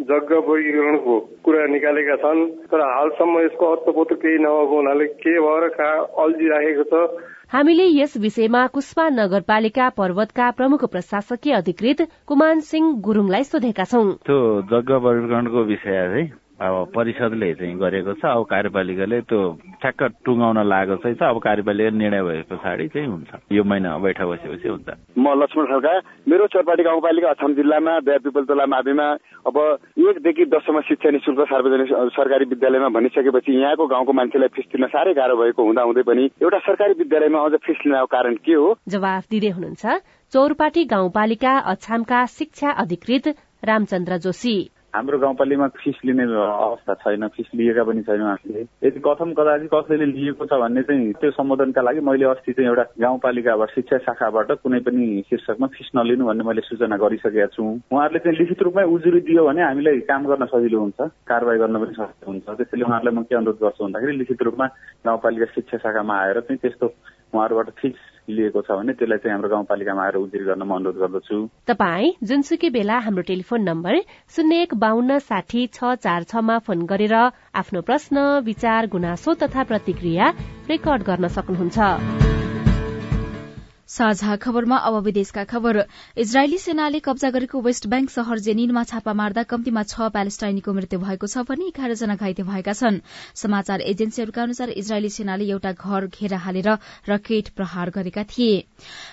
जग्गा 0.10 0.40
वर्गीकरणको 0.50 1.16
कुरा 1.46 1.66
निकालेका 1.76 2.16
छन्। 2.24 2.40
तर 2.72 2.80
हालसम्म 2.96 3.36
यसको 3.46 3.66
अत्तपोत्त 3.76 4.14
केही 4.24 4.38
नभएको 4.40 4.76
हुनाले 4.76 5.06
के 5.20 5.34
भएर 5.40 5.68
कहाँ 5.76 5.98
अल्झिराखेको 6.24 6.84
छ 6.92 6.94
हामीले 7.54 7.86
यस 7.86 8.18
विषयमा 8.18 8.66
कुष्मा 8.68 9.08
नगरपालिका 9.10 9.88
पर्वतका 9.90 10.50
प्रमुख 10.52 10.84
प्रशासकीय 10.86 11.54
अधिकृत 11.54 12.02
कुमान 12.26 12.60
सिंह 12.62 12.92
गुरूङलाई 13.02 13.44
सोधेका 13.44 13.84
छौं। 13.84 14.12
त्यो 14.26 14.38
जग्गा 14.72 14.98
वर्गीकरणको 14.98 15.64
विषय 15.64 15.98
चाहिँ 16.08 16.28
अब 16.60 16.92
परिषदले 16.96 17.54
चाहिँ 17.56 17.76
गरेको 17.80 18.14
छ 18.20 18.26
अब 18.28 18.44
कार्यपालिकाले 18.52 19.20
त्यो 19.32 19.40
ठ्याक्क 19.80 20.02
टुङ्गाउन 20.26 20.58
लागेको 20.68 20.96
चाहिँ 21.04 21.16
छ 21.16 21.24
अब 21.24 21.40
कार्यपालिका 21.40 21.90
निर्णय 21.96 22.22
भए 22.22 22.42
पछाडि 22.52 22.88
चाहिँ 22.94 23.08
हुन्छ। 23.08 23.32
यो 23.52 23.64
महिना 23.64 23.98
बैठक 23.98 24.28
बसेपछि 24.28 24.68
हुन्छ। 24.68 24.88
म 25.18 25.26
लक्ष्मण 25.40 25.66
खड्का 25.72 25.94
मेरो 26.28 26.48
चरपाटी 26.52 26.84
गाउँपालिका 26.84 27.30
अछाम 27.30 27.54
जिल्लामा 27.56 27.94
दया 28.04 28.18
पिपलतोला 28.28 28.66
माविमा 28.66 29.08
अब 29.48 29.58
एकदेखि 30.04 30.46
दससम्म 30.52 30.82
शिक्षा 30.90 31.10
निशुल्क 31.16 31.40
सार्वजनिक 31.48 31.90
सरकारी 32.20 32.46
विद्यालयमा 32.52 32.90
भनिसकेपछि 32.98 33.56
यहाँको 33.56 33.88
गाउँको 33.88 34.14
मान्छेलाई 34.20 34.52
फिस 34.56 34.66
तिर्न 34.72 34.88
साह्रै 34.92 35.14
गाह्रो 35.16 35.36
भएको 35.40 35.64
हुँदाहुँदै 35.64 36.04
पनि 36.12 36.24
एउटा 36.44 36.60
सरकारी 36.68 36.94
विद्यालयमा 37.00 37.40
अझ 37.40 37.54
फिस 37.64 37.86
लिनको 37.88 38.06
कारण 38.12 38.36
के 38.44 38.54
हो? 38.54 38.76
जवाफ 38.88 39.24
दिँदै 39.32 39.52
हुनुहुन्छ 39.56 39.84
चौरपाटी 40.34 40.84
गाउँपालिका 40.86 41.54
अछामका 41.72 42.26
शिक्षा 42.36 42.70
अधिकृत 42.84 43.28
रामचन्द्र 43.64 44.18
जोशी। 44.28 44.58
हाम्रो 44.96 45.18
गाउँपालिकामा 45.20 45.68
फिस 45.78 45.96
लिने 46.06 46.24
अवस्था 46.34 46.94
छैन 47.02 47.28
फिस 47.28 47.48
लिएका 47.56 47.84
पनि 47.84 48.02
छैन 48.02 48.22
उहाँहरूले 48.22 48.62
यदि 48.84 49.00
कथम 49.06 49.34
कदाचि 49.38 49.68
कसैले 49.74 50.06
लिएको 50.06 50.46
छ 50.46 50.58
भन्ने 50.58 50.82
चाहिँ 50.82 51.14
त्यो 51.14 51.32
सम्बोधनका 51.32 51.82
लागि 51.82 52.02
मैले 52.02 52.26
अस्ति 52.26 52.54
चाहिँ 52.54 52.70
एउटा 52.70 52.86
गाउँपालिकाबाट 52.98 53.70
शिक्षा 53.70 53.98
शाखाबाट 54.08 54.52
कुनै 54.66 54.80
पनि 54.90 55.06
शीर्षकमा 55.30 55.68
फिस 55.78 55.90
नलिनु 55.96 56.26
भन्ने 56.26 56.44
मैले 56.44 56.62
सूचना 56.66 56.98
गरिसकेका 56.98 57.48
छु। 57.54 57.64
उहाँहरूले 57.64 58.20
चाहिँ 58.20 58.38
लिखित 58.40 58.62
रूपमै 58.66 58.84
उजुरी 58.90 59.22
दियो 59.30 59.46
भने 59.46 59.62
हामीलाई 59.62 60.00
काम 60.10 60.26
गर्न 60.26 60.46
सजिलो 60.58 60.80
हुन्छ 60.82 61.00
कारवाही 61.30 61.60
गर्न 61.60 61.78
पनि 61.86 61.94
सजिलो 61.94 62.32
हुन्छ। 62.32 62.46
त्यसैले 62.50 62.84
उहाँहरूलाई 62.90 63.14
म 63.14 63.24
के 63.30 63.36
अनुरोध 63.38 63.62
गर्छु 63.62 63.84
भन्दाखेरि 63.86 64.18
लिखित 64.18 64.42
रूपमा 64.42 64.68
गाउँपालिका 65.06 65.54
शिक्षा 65.54 65.78
शाखामा 65.86 66.14
आएर 66.18 66.40
चाहिँ 66.50 66.60
त्यस्तो 66.66 66.86
उहाँहरूबाट 67.34 67.70
फिक्स 67.78 68.09
लिएको 68.30 68.62
छ 68.62 68.72
भने 68.72 68.94
त्यसलाई 68.94 69.18
चाहिँ 69.18 69.34
हाम्रो 69.34 69.50
गाउँपालिकामा 69.50 70.04
आएर 70.04 70.16
उजुरी 70.18 70.46
गर्न 70.46 70.64
म 70.64 70.72
अनुरोध 70.76 70.98
गर्दछु। 71.02 71.38
तपाई 71.66 72.14
जुनसुकै 72.24 72.70
बेला 72.70 72.98
हाम्रो 73.02 73.24
टेलिफोन 73.26 73.62
नम्बर 73.66 73.94
शून्य 74.36 74.62
एक 74.62 74.74
बान्न 74.78 75.20
साठी 75.26 75.68
छ 75.74 75.98
चार 76.06 76.24
छमा 76.30 76.58
फोन 76.66 76.86
गरेर 76.86 77.16
आफ्नो 77.58 77.82
प्रश्न 77.82 78.46
विचार 78.46 78.88
गुनासो 78.94 79.34
तथा 79.42 79.64
प्रतिक्रिया 79.66 80.34
रेकर्ड 80.70 81.02
गर्न 81.04 81.28
सक्नुहुन्छ। 81.38 82.29
साझा 83.90 84.36
खबरमा 84.38 84.78
अब 84.78 84.96
विदेशका 85.04 85.44
खबर। 85.50 85.78
इजरायली 86.18 86.58
सेनाले 86.60 87.00
कब्जा 87.02 87.30
गरेको 87.32 87.62
वेस्ट 87.62 87.88
ब्याङ्क 87.90 88.10
शहर 88.12 88.40
जेनिनमा 88.40 88.84
छापा 88.86 89.14
मार्दा 89.14 89.44
कम्तीमा 89.50 89.84
छ 89.84 90.10
प्यालेस्टाइनीको 90.14 90.74
मृत्यु 90.74 91.00
भएको 91.00 91.28
छ 91.28 91.42
भने 91.44 91.68
एघारजना 91.68 92.16
घाइते 92.16 92.44
भएका 92.46 92.74
छन्। 92.74 93.00
समाचार 93.36 93.82
एजेन्सीहरूका 93.90 94.44
अनुसार 94.44 94.70
इजरायली 94.78 95.10
सेनाले 95.10 95.50
एउटा 95.50 95.72
घर 95.74 96.06
घेरा 96.08 96.38
हालेर 96.38 96.70
रकेट 97.10 97.50
प्रहार 97.58 97.90
गरेका 97.92 98.24
थिए। 98.30 98.62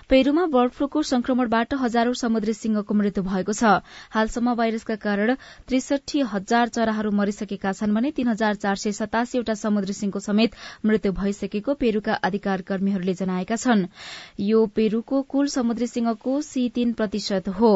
पेरूमा 0.08 0.44
बर्ड 0.52 0.72
फ्लूको 0.72 1.02
संक्रमणबाट 1.04 1.74
हजारौं 1.80 2.12
समुद्री 2.16 2.52
सिंहको 2.54 2.94
मृत्यु 2.94 3.24
भएको 3.24 3.52
छ। 3.54 3.80
हालसम्म 4.12 4.54
भाइरसका 4.54 4.96
कारण 5.00 5.34
त्रिसठी 5.68 6.20
हजार 6.28 6.68
चराहरू 6.68 7.10
मरिसकेका 7.14 7.72
छन् 7.72 7.94
भने 7.94 8.10
तीन 8.12 8.28
हजार 8.28 8.60
चार 8.60 8.76
सय 8.76 8.92
सतासीवटा 8.92 9.54
समुद्री 9.56 9.92
सिंहको 9.94 10.20
समेत 10.20 10.60
मृत्यु 10.84 11.12
भइसकेको 11.14 11.74
पेरूका 11.80 12.20
अधिकार 12.22 12.68
कर्मीहरूले 12.68 13.14
जनाएका 13.16 13.56
छन्। 13.56 13.86
यो 14.42 14.65
पेरूको 14.68 15.22
कुल 15.24 15.46
समुद्री 15.50 15.86
सिंहको 15.88 16.40
सी 16.42 16.68
तीन 16.70 16.92
प्रतिशत 16.94 17.48
हो। 17.58 17.74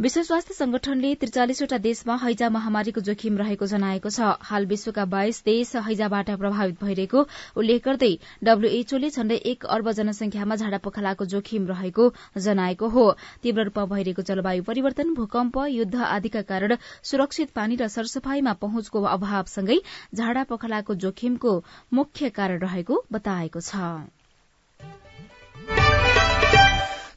विश्व 0.00 0.22
स्वास्थ्य 0.22 0.54
संगठनले 0.54 1.14
त्रिचालिसवटा 1.14 1.78
देशमा 1.78 2.14
हैजा 2.16 2.48
महामारीको 2.50 3.00
जोखिम 3.00 3.36
रहेको 3.38 3.66
जनाएको 3.66 4.10
छ। 4.10 4.28
हाल 4.42 4.66
विश्वका 4.66 5.04
बाइस 5.04 5.42
देश 5.44 5.74
हैजाबाट 5.88 6.30
प्रभावित 6.30 6.84
भइरहेको 6.84 7.24
उल्लेख 7.56 7.84
गर्दै 7.84 8.08
डब्ल्यूएचओले 8.44 9.10
झण्डै 9.10 9.36
एक 9.50 9.66
अर्ब 9.66 9.90
जनसंख्यामा 9.98 10.56
झाडा 10.56 10.78
पखालाको 10.78 11.24
जोखिम 11.32 11.66
रहेको 11.68 12.06
जनाएको 12.38 12.88
हो। 12.88 13.04
तीव्र 13.42 13.64
रूपमा 13.64 13.84
भइरहेको 13.92 14.22
जलवायु 14.30 14.62
परिवर्तन 14.62 15.12
भूकम्प 15.14 15.58
युद्ध 15.70 15.96
आदिका 16.08 16.42
कारण 16.52 16.76
सुरक्षित 17.10 17.50
पानी 17.52 17.76
र 17.76 17.88
सरसफाईमा 17.90 18.52
पहुँचको 18.64 19.02
अभावसँगै 19.12 19.78
झाडा 20.14 20.44
पखालाको 20.54 20.94
जोखिमको 21.04 21.52
मुख्य 21.92 22.30
कारण 22.40 22.58
रहेको 22.64 23.04
बताएको 23.12 23.60
छ। 23.62 23.84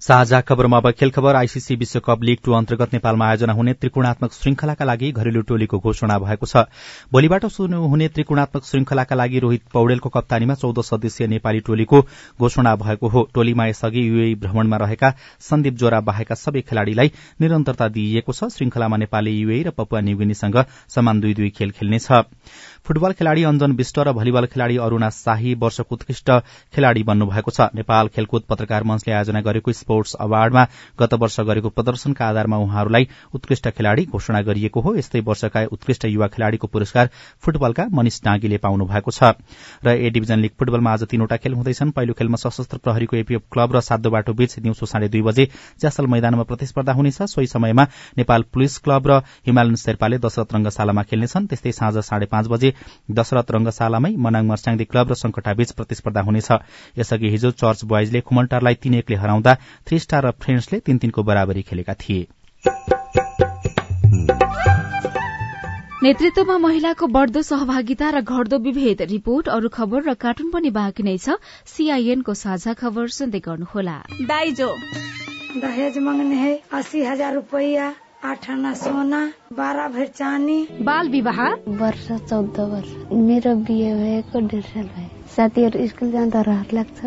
साझा 0.03 0.39
खबरमा 0.41 0.77
अब 0.77 0.89
खेल 0.91 1.11
खबर 1.11 1.35
आईसीसी 1.35 1.75
विश्वकप 1.75 2.23
लीग 2.23 2.37
टू 2.43 2.51
अन्तर्गत 2.53 2.93
नेपालमा 2.93 3.25
आयोजना 3.25 3.53
हुने 3.53 3.73
त्रिकोणात्मक 3.73 4.31
श्रृंखलाका 4.33 4.85
लागि 4.85 5.11
घरेलु 5.11 5.41
टोलीको 5.47 5.79
घोषणा 5.79 6.17
भएको 6.19 6.45
छ। 6.45 6.63
भोलिबाट 7.13 7.45
शुरू 7.47 7.79
हुने 7.87 8.07
त्रिकोणात्मक 8.09 8.65
श्रृंखलाका 8.65 9.15
लागि 9.15 9.39
रोहित 9.39 9.61
पौडेलको 9.73 10.09
कप्तानीमा 10.09 10.53
चौध 10.55 10.81
सदस्यीय 10.83 11.27
नेपाली 11.29 11.59
टोलीको 11.63 12.01
घोषणा 12.35 12.75
भएको 12.75 13.07
हो। 13.07 13.27
टोलीमा 13.33 13.67
यसअघि 13.67 14.03
युए 14.03 14.33
भ्रमणमा 14.43 14.77
रहेका 14.83 15.13
सन्दीप 15.39 15.73
जोरा 15.79 15.99
बाहेका 16.03 16.35
सबै 16.35 16.61
खेलाड़ीलाई 16.67 17.11
निरन्तरता 17.39 17.87
दिइएको 17.87 18.33
छ। 18.33 18.51
श्रृंखलामा 18.51 18.97
नेपालले 18.97 19.31
युए 19.31 19.61
र 19.63 19.71
पपुवा 19.71 20.01
न्युगिनीसँग 20.01 20.65
समान 20.91 21.21
दुई 21.21 21.33
दुई 21.33 21.49
खेल 21.55 21.71
खेल्नेछ। 21.71 22.11
फुटबल 22.85 23.11
खेलाड़ी 23.13 23.43
अञ्जन 23.43 23.71
विष्ट 23.71 23.99
र 23.99 24.11
भलिबल 24.13 24.45
खेलाड़ी 24.45 24.77
अरूणा 24.77 25.09
शाही 25.09 25.53
वर्षको 25.55 25.95
उत्कृष्ट 25.95 26.29
खेलाड़ी 26.75 27.03
बन्नु 27.03 27.25
भएको 27.25 27.51
छ। 27.51 27.67
नेपाल 27.75 28.07
खेलकुद 28.07 28.43
पत्रकार 28.49 28.83
मञ्चले 28.83 29.13
आयोजना 29.13 29.41
गरेको 29.41 29.71
स्पोर्ट्स 29.73 30.13
अवार्डमा 30.19 30.63
गत 30.99 31.13
वर्ष 31.15 31.39
गरेको 31.41 31.69
प्रदर्शनका 31.69 32.27
आधारमा 32.27 32.57
उहाँहरूलाई 32.59 33.07
उत्कृष्ट 33.33 33.69
खेलाड़ी 33.69 34.05
घोषणा 34.05 34.41
गरिएको 34.41 34.81
हो। 34.81 34.95
यस्तै 34.95 35.19
वर्षका 35.21 35.63
उत्कृष्ट 35.71 36.05
युवा 36.05 36.27
खेलाड़ीको 36.27 36.67
पुरस्कार 36.67 37.09
फुटबलका 37.39 37.87
मनिष 37.91 38.19
डाँगीले 38.23 38.57
पाउनु 38.59 38.85
भएको 38.85 39.11
छ। 39.11 39.31
र 39.85 39.95
ए 39.95 40.09
डिभिजन 40.11 40.39
लीग 40.39 40.51
फुटबलमा 40.59 40.91
आज 40.93 41.03
तीनवटा 41.07 41.37
खेल 41.39 41.53
हुँदैछन्। 41.53 41.91
पहिलो 41.95 42.13
खेलमा 42.13 42.35
सशस्त्र 42.35 42.77
प्रहरीको 42.83 43.17
एपीएफ 43.17 43.47
क्लब 43.47 43.75
र 43.75 43.81
सातो 43.81 44.09
बाटो 44.09 44.33
बीच 44.33 44.59
दिउँसो 44.59 44.85
साढे 44.85 45.07
दुई 45.07 45.21
बजे 45.21 45.47
च्यासल 45.79 46.07
मैदानमा 46.07 46.43
प्रतिस्पर्धा 46.43 46.93
हुनेछ। 46.93 47.21
सोही 47.31 47.47
समयमा 47.47 47.87
नेपाल 48.17 48.43
पुलिस 48.51 48.77
क्लब 48.83 49.07
र 49.07 49.21
हिमालयन 49.47 49.75
शेर्पाले 49.77 50.17
दशरथ 50.19 50.53
रंगशालामा 50.53 51.03
खेल्नेछन्। 51.07 51.47
त्यस्तै 51.47 51.71
साँझ 51.71 51.97
साढे 52.03 52.25
पाँच 52.27 52.47
बजे 52.47 52.72
दशरथ 53.11 53.51
रंगशालामै 53.51 54.13
मनाङ 54.17 54.43
मर्स्याङदी 54.47 54.85
क्लब 54.85 55.11
र 55.11 55.15
संकटाबीच 55.15 55.71
प्रतिस्पर्धा 55.73 56.21
हुनेछ। 56.21 56.49
यसअघि 56.97 57.29
हिजो 57.29 57.51
चर्च 57.51 57.83
बोइजले 57.85 58.21
खुमन्टारलाई 58.21 58.75
तीन 58.83 58.93
एकले 58.95 59.15
हराउँदा 59.15 59.55
थ्री 59.87 59.99
स्टार 59.99 60.25
र 60.27 60.31
फ्रेन्ड्सले 60.39 60.79
तीन 60.79 60.97
तीनको 60.97 61.23
बराबरी 61.23 61.61
खेलेका 61.63 61.93
थिए। 61.93 62.27
नेतृत्वमा 66.03 66.57
महिलाको 66.57 67.07
बढ्दो 67.07 67.41
सहभागिता 67.41 68.09
र 68.09 68.21
घट्दो 68.21 68.57
विभेद 68.59 69.01
रिपोर्ट 69.09 69.47
अरू 69.49 69.69
खबर 69.71 70.03
र 70.03 70.13
कार्टुन 70.19 70.49
पनि 70.51 70.69
बाँकी 70.69 71.03
नै 71.03 71.17
छ। 71.17 71.39
सीआईएनको 71.65 72.33
साझा 72.35 72.73
खबर 72.75 73.07
सुन्दै 73.17 73.39
गर्नुहोला। 73.39 73.97
दाइजो। 74.27 74.69
दहेज 75.55 75.97
मांगने 75.97 76.35
है 76.35 76.53
अस्सी 76.73 77.03
हजार 77.03 77.33
रुपया 77.33 77.87
आठ 78.23 78.49
आना 78.49 78.73
सोना 78.73 79.19
बाह्र 79.53 79.87
भर 79.93 80.07
चानी 80.07 80.55
बाल 80.81 81.09
विवाह? 81.09 81.39
वर्ष 81.79 82.07
चौध 82.29 82.59
वर्ष। 82.71 82.91
मेरो 83.11 83.55
बिहे 83.67 83.93
भएको 83.95 84.39
डेढ 84.47 84.63
साल 84.63 84.83
भयो। 84.83 85.09
साथीहरू 85.35 85.87
स्कुल 85.87 86.11
जाँदा 86.11 86.41
रहर 86.47 86.73
लाग्छ। 86.73 87.01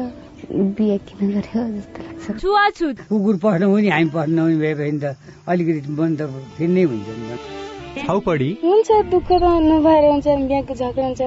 बिहे 0.76 0.98
किन 1.08 1.30
गर्यो 1.32 1.62
जस्तो 1.76 2.02
लाग्छ। 2.04 2.40
छुवाछुत। 2.40 3.00
कुकुर 3.08 3.36
पढ्नु 3.44 3.72
पनि 3.74 3.88
हामी 3.88 4.10
पढ्नु 4.12 4.42
पनि 4.44 4.56
भएपछि 4.60 4.98
त 5.00 5.16
अलिकति 5.48 5.92
मन 5.96 6.16
त 6.16 6.28
फेरि 6.58 6.72
नै 6.72 6.82
हुन्छ 6.84 7.08
नि 7.08 8.04
छाउपडी। 8.04 8.50
हुन्छ 8.64 8.88
दुःख 9.10 9.32
त 9.32 9.44
नभएर 9.68 10.04
हुन्छ। 10.10 10.26
बिहाको 10.26 10.74
झगडा 10.74 11.06
हुन्छ। 11.06 11.22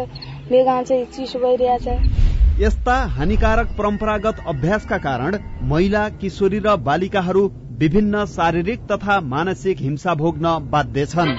बेगा 0.52 0.82
चाहिँ 0.84 1.06
चिसो 1.18 1.40
भइरहेछ। 1.40 2.62
यस्ता 2.62 2.96
हानिकारक 3.18 3.74
परम्परागत 3.78 4.44
अभ्यासका 4.54 4.98
कारण 5.08 5.38
महिला 5.74 6.08
किशोरी 6.22 6.60
र 6.60 6.76
बालिकाहरू 6.86 7.44
विभिन्न 7.80 8.26
शारीरिक 8.26 8.80
तथा 8.92 9.20
मानसिक 9.22 9.78
हिंसा 9.78 10.14
भोग्न 10.14 10.70
बाध्य 10.72 11.06
छन्। 11.06 11.30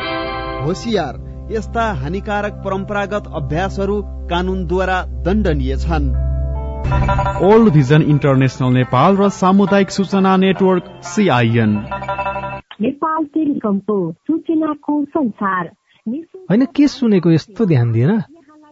होसियार 0.65 1.19
यस्ता 1.53 1.83
हानिकारक 1.93 2.53
परम्परागत 2.53 3.25
अभ्यासहरू 3.35 4.03
कानूनद्वारा 4.31 5.03
दण्डनीय 5.23 5.77
छन्। 5.77 6.09
ओल्ड 7.45 7.73
भिजन 7.73 8.03
इन्टरनेसनल 8.03 8.73
नेपाल 8.73 9.17
र 9.17 9.29
सामुदायिक 9.29 9.91
सूचना 9.91 10.37
नेटवर्क 10.37 10.89
सिआइएन 11.05 11.77
नेपाल 12.81 13.25
टेलिकमको 13.25 14.01
सूचनाको 14.13 15.05
संसार। 15.05 15.71
होइन 16.51 16.67
के 16.77 16.89
सुनेको 16.89 17.31
यस्तो 17.31 17.67
ध्यान 17.67 17.93
दिएर 17.93 18.17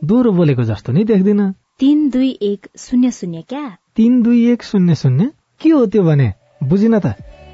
दोहोरो 0.05 0.33
बोलेको 0.33 0.63
जस्तो 0.63 0.93
नै 0.93 1.05
देख्दिन। 1.05 1.53
तीन 1.81 2.09
दुई 2.11 2.39
एक 2.43 2.67
शून्य 2.79 3.11
शून्य 3.11 3.45
क्या? 3.49 3.77
तीन 3.97 4.23
दुई 4.23 4.53
एक 4.53 4.63
शून्य 4.63 4.95
शून्य? 4.95 5.31
के 5.61 5.69
हो 5.69 5.87
त्यो 5.87 6.03
भने? 6.03 6.33
बुझिन 6.63 6.99
त। 6.99 7.15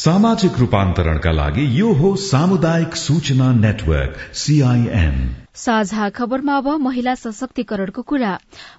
सामाजिक 0.00 0.58
रूपान्तरणका 0.58 1.32
लागि 1.32 1.64
यो 1.78 1.88
हो 1.92 2.10
सामुदायिक 2.16 2.94
सूचना 2.96 3.50
नेटवर्क 3.54 4.14
सीआईएन 4.34 5.16
साझा 5.54 6.08
खबरमा 6.08 6.56
अब 6.56 6.68
महिला 6.80 7.14
सशक्तिकरणको 7.14 8.02
कुरा। 8.02 8.30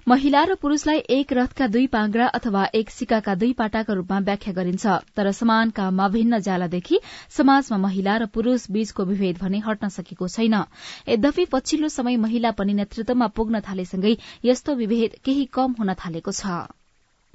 महिला 0.08 0.42
र 0.44 0.54
पुरूषलाई 0.62 0.98
एक 1.18 1.32
रथका 1.32 1.66
दुई 1.66 1.86
पाङ्ग्रा 1.86 2.26
अथवा 2.40 2.64
एक 2.74 2.90
सिक्काका 2.90 3.34
दुई 3.34 3.52
पाटाका 3.52 3.94
रूपमा 3.94 4.18
व्याख्या 4.18 4.54
गरिन्छ। 4.54 4.86
तर 5.16 5.30
समान 5.30 5.70
काममा 5.70 6.08
भिन्न 6.08 6.42
जालादेखि 6.42 7.00
समाजमा 7.30 7.78
महिला 7.78 8.16
र 8.16 8.26
पुरूष 8.26 8.66
बीचको 8.70 9.04
विभेद 9.04 9.38
भने 9.42 9.62
हट्न 9.62 9.94
सकेको 9.94 10.28
छैन। 10.28 10.58
यद्यपि 11.08 11.44
पछिल्लो 11.54 11.94
समय 12.00 12.16
महिला 12.26 12.50
पनि 12.50 12.74
नेतृत्वमा 12.74 13.26
पुग्न 13.38 13.60
थालेसँगै 13.62 14.18
यस्तो 14.44 14.74
विभेद 14.74 15.18
केही 15.24 15.44
कम 15.54 15.74
हुन 15.78 15.94
थालेको 15.94 16.32
छ। 16.34 16.62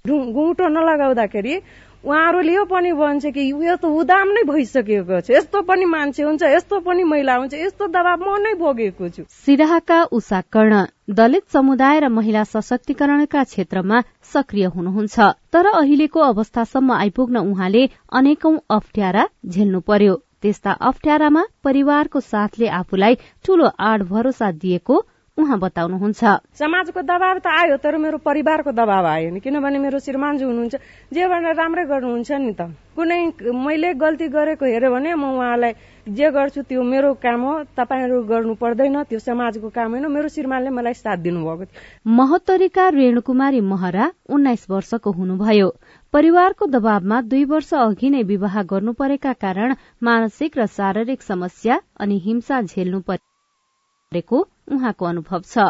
गुटो 0.06 0.68
नलगाउँदाखेरि 0.70 1.62
उहाँहरूले 2.08 2.54
यो 2.54 2.64
पनि 2.66 2.92
भन्छ 2.96 3.26
कि 3.36 3.44
यो 3.52 3.76
त 3.76 3.86
उदाम 3.86 4.28
नै 4.32 4.44
भइसकेको 4.48 5.20
छ। 5.22 5.32
यस्तो 5.36 5.62
पनि 5.68 5.86
मान्छे 5.86 6.24
हुन्छ 6.24 6.44
यस्तो 6.48 6.80
पनि 6.80 7.04
महिला 7.04 7.36
हुन्छ 7.36 7.54
यस्तो 7.54 7.88
दबाब 7.92 8.20
म 8.24 8.36
नै 8.40 8.54
भोगेको 8.56 9.10
छु। 9.12 9.24
सिराहाका 9.44 9.98
उषा 10.16 10.40
कर्ण 10.48 10.74
दलित 11.12 11.44
समुदाय 11.52 12.00
र 12.00 12.08
महिला 12.10 12.44
सशक्तिकरणका 12.48 13.44
क्षेत्रमा 13.44 14.00
सक्रिय 14.24 14.66
हुनुहुन्छ। 14.76 15.18
तर 15.52 15.66
अहिलेको 15.74 16.20
अवस्थासम्म 16.32 16.92
आइपुग्न 16.94 17.44
उहाँले 17.52 17.84
अनेकौं 18.12 18.56
अप्ठ्यारा 18.72 19.28
झेल्नु 19.46 19.80
पर्यो। 19.84 20.16
त्यस्ता 20.42 20.72
अप्ठ्यारामा 20.88 21.44
परिवारको 21.64 22.20
साथले 22.24 22.68
आफूलाई 22.80 23.16
ठूलो 23.44 23.68
आड 23.84 24.04
भरोसा 24.08 24.52
दिएको 24.64 24.96
उहाँ 25.38 25.58
बताउनुहुन्छ। 25.60 26.24
समाजको 26.58 27.02
दबाव 27.02 27.38
त 27.40 27.48
आयो 27.48 27.78
तर 27.78 27.98
मेरो 27.98 28.18
परिवारको 28.18 28.72
दबाव 28.74 29.06
आयो 29.06 29.30
नि। 29.32 29.40
किनभने 29.40 29.78
मेरो 29.78 30.00
श्रीमानजी 30.02 30.44
हुनुहुन्छ। 30.46 30.76
जे 31.14 31.24
भनेर 31.30 31.56
राम्रै 31.56 31.86
गर्नुहुन्छ 31.86 32.32
नि 32.42 32.54
त। 32.58 32.74
कुनै 32.98 33.54
मैले 33.54 33.94
गल्ती 33.94 34.28
गरेको 34.34 34.66
हेऱ्यो 34.66 34.90
भने 34.90 35.14
म 35.14 35.38
उहाँलाई 35.38 35.74
जे 36.10 36.28
गर्छु 36.34 36.62
त्यो 36.66 36.82
मेरो 36.82 37.14
काम 37.22 37.42
हो 37.46 37.54
तपाईँहरू 37.78 38.18
गर्नु 38.26 38.54
पर्दैन 38.58 38.98
त्यो 39.06 39.20
समाजको 39.22 39.70
काम 39.70 39.90
होइन। 39.94 40.06
मेरो 40.10 40.28
श्रीमानले 40.34 40.70
मलाई 40.74 40.94
साथ 40.98 41.18
दिनुभएको 41.22 41.66
थियो। 41.70 42.16
महोत्तरीका 42.18 42.90
रेणुकुमारी 42.98 43.62
महरा 43.62 44.06
उन्नाइस 44.34 44.66
वर्षको 44.70 45.12
हुनुभयो। 45.12 45.70
परिवारको 46.14 46.66
दबावमा 46.66 47.22
दुई 47.30 47.44
वर्ष 47.46 47.74
अघि 47.78 48.10
नै 48.10 48.24
विवाह 48.26 48.62
गर्नु 48.64 48.92
परेका 48.98 49.34
कारण 49.38 49.76
मानसिक 50.02 50.58
र 50.58 50.66
शारीरिक 50.66 51.22
समस्या 51.22 51.80
अनि 52.02 52.18
हिंसा 52.26 52.62
झेल्नु 52.64 53.00
परेको 53.06 54.38
उहाँको 54.68 55.06
अनुभव 55.06 55.42
छ। 55.46 55.66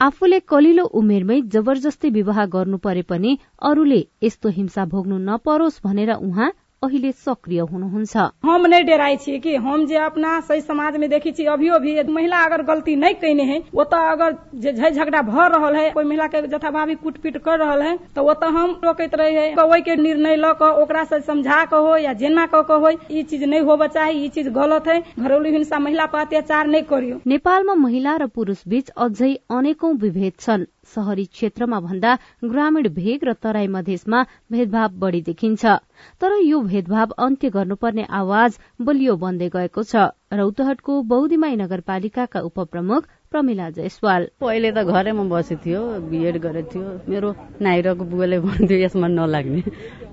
आफूले 0.00 0.38
कलिलो 0.52 0.84
उमेरमै 1.00 1.40
जबरजस्ती 1.54 2.10
विवाह 2.10 2.44
गर्नु 2.54 2.78
परे 2.78 3.02
पनि 3.10 3.38
अरूले 3.62 4.00
यस्तो 4.22 4.48
हिंसा 4.58 4.84
भोग्नु 4.92 5.18
नपरोस् 5.24 5.82
भनेर 5.84 6.12
उहाँ 6.20 6.50
अहिले 6.82 7.10
सक्रिय 7.14 7.60
हुनुहुन्छ। 7.62 8.16
हम 8.44 8.66
नहीं 8.66 8.84
डराई 8.84 9.16
छी 9.18 9.38
कि 9.38 9.54
हम 9.56 9.86
जे 9.86 9.96
अपना 9.98 10.38
सही 10.40 10.60
समाज 10.60 10.96
में 10.96 11.08
देखी 11.10 11.32
छी 11.32 11.44
अभियो 11.48 11.78
भी 11.78 12.02
महिला 12.08 12.42
अगर 12.44 12.62
गलती 12.64 12.94
नहीं 12.96 13.14
कैने 13.14 13.42
है 13.44 13.58
वो 13.74 13.84
तो 13.84 13.96
अगर 14.10 14.36
झै 14.72 14.90
झगड़ा 14.90 15.22
भ 15.22 15.46
रहल 15.54 15.76
है 15.76 15.90
कोई 15.90 16.04
महिला 16.04 16.26
के 16.26 16.42
जथाभावी 16.46 16.94
कुटपीट 17.02 17.38
कर 17.44 17.58
रहल 17.58 17.82
है 17.82 17.96
तो 18.16 18.22
वो 18.24 18.34
तो 18.34 18.50
हम 18.58 18.78
रोकैत 18.84 19.14
रहे 19.14 19.32
है 19.38 19.54
ओहि 19.64 19.80
के 19.82 19.96
निर्णय 19.96 20.36
ल 20.36 20.52
क 20.62 20.70
ओकरा 20.82 21.04
से 21.04 21.20
समझा 21.22 21.64
क 21.64 21.82
हो 21.86 21.96
या 21.96 22.12
जेना 22.14 22.46
क 22.54 22.64
क 22.70 22.80
हो 22.80 22.90
ई 23.10 23.22
चीज 23.24 23.44
नहीं 23.44 23.60
होबा 23.62 23.86
चाही 23.88 24.24
ई 24.24 24.28
चीज 24.30 24.48
गलत 24.54 24.88
है 24.88 25.00
घरेलु 25.18 25.50
हिंसा 25.50 25.78
महिला 25.78 26.06
पर 26.06 26.18
अत्याचार 26.20 26.66
नहीं 26.66 26.82
करियो। 26.84 27.20
नेपालमा 27.26 27.74
महिला 27.76 28.16
र 28.16 28.26
पुरूष 28.28 28.62
बीच 28.68 28.88
अझै 28.98 29.34
अनेकौं 29.50 29.94
विभेद 29.98 30.32
छन्। 30.40 30.66
शहरी 30.94 31.24
क्षेत्रमा 31.32 31.80
भन्दा 31.80 32.14
ग्रामीण 32.44 32.88
भेग 32.94 33.24
र 33.24 33.32
तराई 33.42 33.66
मधेसमा 33.74 34.22
भेदभाव 34.52 34.98
बढ़ी 34.98 35.20
देखिन्छ। 35.28 35.74
तर 36.20 36.36
यो 36.44 36.60
भेदभाव 36.70 37.14
अन्त्य 37.26 37.50
गर्नुपर्ने 37.50 38.04
आवाज 38.20 38.58
बलियो 38.80 39.16
बन्दै 39.24 39.48
गएको 39.56 39.82
छ 39.92 40.08
रौतहटको 40.34 41.02
बौद्धिमाई 41.12 41.56
नगरपालिकाका 41.58 42.40
उपप्रमुख 42.50 43.08
प्रमिला 43.30 43.68
जयसवाल 43.76 44.22
पहिले 44.40 44.70
त 44.72 44.84
घरैमा 44.88 45.24
बसेको 45.28 45.60
थियो 45.64 45.80
बिएड 46.10 46.36
गरेको 46.40 46.70
थियो 46.72 46.86
मेरो 47.12 47.28
नाइरको 47.60 48.04
बुवाले 48.10 48.38
भन्थ्यो 48.40 48.78
यसमा 48.78 49.08
नलाग्ने। 49.08 49.62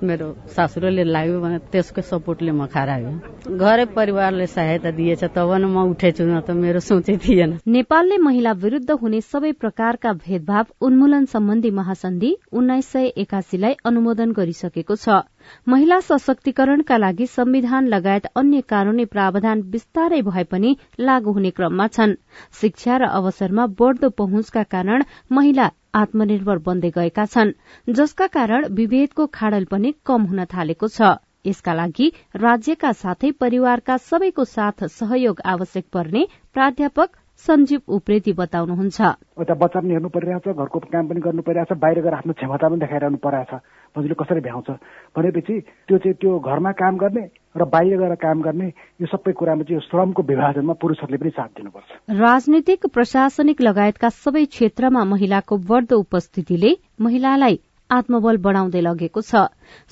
मेरो 0.04 0.28
सासुरोले 0.56 1.04
लाग्यो 1.16 1.40
भने 1.40 1.58
त्यसको 1.72 2.02
सपोर्टले 2.12 2.52
म 2.52 2.66
खारायो। 2.68 3.12
घरै 3.56 3.86
परिवारले 3.96 4.48
सहायता 4.56 4.92
दिएछ 5.00 5.24
तब 5.32 5.52
न 5.56 5.66
म 5.66 5.88
उठेछु 5.96 6.24
न 6.24 6.44
त 6.44 6.52
मेरो 6.52 6.80
सोचै 6.84 7.16
थिएन। 7.24 7.52
नेपालले 7.64 8.18
महिला 8.28 8.52
विरूद्ध 8.64 8.92
हुने 8.92 9.22
सबै 9.22 9.52
प्रकारका 9.64 10.14
भेदभाव 10.26 10.66
उन्मूलन 10.82 11.26
सम्बन्धी 11.32 11.72
महासन्धि 11.72 12.32
उन्नाइस 12.52 12.92
सय 12.92 13.06
एकासीलाई 13.24 13.74
अनुमोदन 13.86 14.32
गरिसकेको 14.36 14.96
छ। 14.96 15.24
महिला 15.68 16.00
सशक्तिकरणका 16.02 16.98
लागि 16.98 17.28
संविधान 17.28 17.88
लगायत 17.88 18.26
अन्य 18.36 18.62
कानूनी 18.70 19.06
प्रावधान 19.06 19.62
विस्तारै 19.72 20.22
भए 20.22 20.44
पनि 20.52 20.76
लागू 21.00 21.32
हुने 21.32 21.52
क्रममा 21.52 21.88
छन्। 21.88 22.16
शिक्षा 22.62 22.98
र 22.98 23.10
अवसरमा 23.20 23.66
बढ़दो 23.80 24.10
पहुँचका 24.22 24.64
कारण 24.76 25.04
महिला 25.32 25.70
आत्मनिर्भर 25.96 26.58
बन्दै 26.66 26.90
गएका 26.96 27.26
छन् 27.26 27.52
जसका 27.88 28.28
कारण 28.38 28.68
विभेदको 28.74 29.28
खाडल 29.34 29.66
पनि 29.72 29.94
कम 30.06 30.22
हुन 30.32 30.46
थालेको 30.54 30.88
छ। 30.88 31.16
यसका 31.46 31.74
लागि 31.74 32.08
राज्यका 32.42 32.92
साथै 33.00 33.32
परिवारका 33.42 33.98
सबैको 34.04 34.44
साथ 34.52 34.84
सहयोग 34.92 35.42
आवश्यक 35.46 35.86
पर्ने 35.94 36.26
प्राध्यापक 36.54 37.10
सञ्जीव 37.44 37.82
उप्रेती 37.96 38.34
बताउनुहुन्छ। 38.34 39.00
उता 39.38 39.54
बच्चा 39.54 39.80
पनि 39.80 39.92
हेर्नु 39.94 40.10
परिरहेछ 40.10 40.48
घरको 40.56 40.80
काम 40.80 41.08
पनि 41.08 41.20
गर्नु 41.20 41.42
परिरहेछ 41.44 41.72
बाहिर 41.78 42.00
गएर 42.02 42.14
आफ्नो 42.14 42.34
क्षमता 42.34 42.68
पनि 42.70 42.80
देखाइरहनु 42.80 43.18
परेछ। 43.20 43.52
मजुरले 43.96 44.16
कसरी 44.16 44.42
भ्याउँछ? 44.42 44.70
भनेपछि 45.16 45.54
त्यो 45.88 45.98
चाहिँ 45.98 46.16
त्यो 46.16 46.40
घरमा 46.40 46.72
काम 46.72 46.98
गर्ने 46.98 47.24
र 47.56 47.64
बाहिर 47.76 47.98
गएर 48.00 48.16
काम 48.24 48.42
गर्ने 48.42 48.68
यो 49.02 49.08
सबै 49.08 49.32
कुरामा 49.36 49.64
चाहिँ 49.68 49.76
यो 49.76 49.88
श्रमको 49.90 50.22
विभाजनमा 50.32 50.74
पुरूषहरूले 50.80 51.18
पनि 51.18 51.32
साथ 51.36 51.50
दिनुपर्छ। 51.60 51.90
राजनीतिक 52.16 52.86
प्रशासनिक 52.88 53.62
लगायतका 53.62 54.10
सबै 54.10 54.46
क्षेत्रमा 54.46 55.04
महिलाको 55.04 55.58
बढ़दो 55.70 56.00
उपस्थितिले 56.00 56.72
महिलालाई 57.02 57.60
आत्मबल 57.90 58.38
बढ़ाउँदै 58.42 58.82
लगेको 58.82 59.22
छ। 59.22 59.46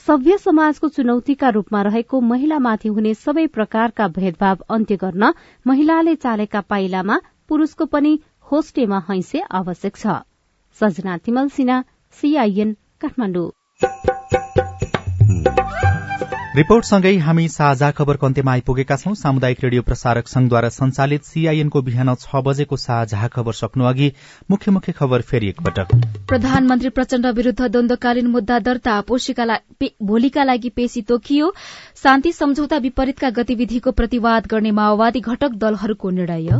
सभ्य 0.07 0.37
समाजको 0.37 0.87
चुनौतीका 0.89 1.49
रूपमा 1.49 1.81
रहेको 1.83 2.21
महिलामाथि 2.21 2.89
हुने 2.89 3.13
सबै 3.13 3.45
प्रकारका 3.47 4.07
भेदभाव 4.07 4.63
अन्त्य 4.69 4.95
गर्न 4.97 5.23
महिलाले 5.67 6.15
चालेका 6.15 6.61
पाइलामा 6.65 7.19
पुरूषको 7.49 7.85
पनि 7.87 8.19
होस्टेमा 8.51 9.01
हैसे 9.09 9.41
आवश्यक 9.53 9.97
छ। 9.97 10.21
सजना 10.77 11.17
तिमल 11.17 11.47
सिन्हा 11.49 11.83
सीआईएन 12.17 12.75
काठमाडौँ। 13.01 13.49
रिपोर्टसँगै 16.55 17.11
हामी 17.17 17.47
साझा 17.49 17.89
खबरको 17.91 18.25
अन्त्यमा 18.25 18.51
आइपुगेका 18.51 18.95
छौं। 18.95 19.13
सामुदायिक 19.13 19.63
रेडियो 19.63 19.81
प्रसारक 19.81 20.27
संघद्वारा 20.27 20.69
संचालित 20.69 21.23
सीआईएनको 21.23 21.81
बिहान 21.81 22.13
छ 22.15 22.41
बजेको 22.45 22.77
साझा 22.77 23.27
खबर 23.27 23.53
सक्नु 23.53 23.85
अघि 23.85 24.11
मुख्य 24.51 24.71
मुख्य 24.71 24.91
खबर 24.91 25.21
फेरि 25.21 25.49
एकपटक। 25.49 25.95
प्रधानमन्त्री 26.29 26.89
प्रचण्ड 26.89 27.25
विरूद्ध 27.33 27.67
द्वन्दकालीन 27.67 28.27
मुद्दा 28.27 28.59
दर्ता 28.59 29.01
भोलिका 29.01 30.43
लागि 30.43 30.69
पेशी 30.69 31.01
तोकियो। 31.01 31.53
शान्ति 32.03 32.31
सम्झौता 32.31 32.77
विपरीतका 32.77 33.29
गतिविधिको 33.29 33.91
प्रतिवाद 33.91 34.47
गर्ने 34.47 34.71
माओवादी 34.71 35.19
घटक 35.21 35.57
दलहरूको 35.57 36.09
निर्णय। 36.11 36.59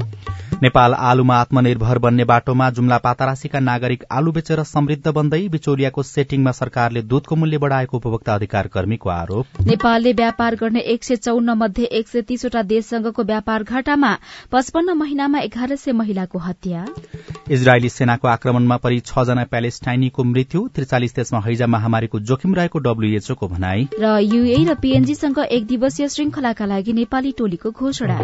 नेपाल 0.64 0.94
आलुमा 0.96 1.36
आत्मनिर्भर 1.36 1.98
बन्ने 2.00 2.24
बाटोमा 2.26 2.70
जुम्ला 2.70 2.98
पातारासीका 2.98 3.60
नागरिक 3.60 4.04
आलु 4.12 4.32
बेचेर 4.32 4.62
समृद्ध 4.64 5.12
बन्दै 5.16 5.40
बिचौलियाको 5.50 6.04
सेटिङमा 6.04 6.52
सरकारले 6.54 7.02
दूधको 7.04 7.36
मूल्य 7.36 7.58
बढ़ाएको 7.64 7.98
उपभोक्ता 7.98 8.36
अधिकार 8.36 8.68
कर्मीको 8.76 9.10
आरोप। 9.10 9.60
नेपालले 9.68 10.14
व्यापार 10.14 10.56
गर्ने 10.56 10.80
एक 10.94 11.04
सय 11.04 11.16
चौन्न 11.18 11.58
मध्ये 11.58 11.86
एक 12.00 12.08
सय 12.08 12.22
तीसवटा 12.30 12.62
देशसँगको 12.64 13.24
व्यापार 13.24 13.64
घाटामा 13.66 14.14
पचपन्न 14.52 14.98
महिनामा 14.98 15.40
एघार 15.42 15.76
सय 15.76 15.92
महिलाको 15.94 16.40
हत्या। 16.40 16.86
इजरायली 17.52 17.90
सेनाको 17.90 18.28
आक्रमणमा 18.30 18.78
परि 18.88 19.00
छ 19.02 19.28
जना 19.28 19.44
प्यालेस्टाइनीको 19.52 20.24
मृत्यु 20.24 20.68
त्रिचालिस 20.76 21.16
देशमा 21.16 21.42
हैजा 21.48 21.68
महामारीको 21.76 22.20
जोखिम 22.32 22.56
रहेको 22.56 22.80
डब्ल्यूएचओको 22.88 23.48
भनाई। 23.50 23.88
र 24.00 24.18
युए 24.32 24.64
र 24.64 24.80
पीएनजीसँग 24.82 25.40
एक 25.42 25.68
दिवसीय 25.68 26.10
श्रृंखलाका 26.10 26.66
लागि 26.66 26.94
नेपाली 27.02 27.32
टोलीको 27.38 27.72
घोषणा। 27.72 28.20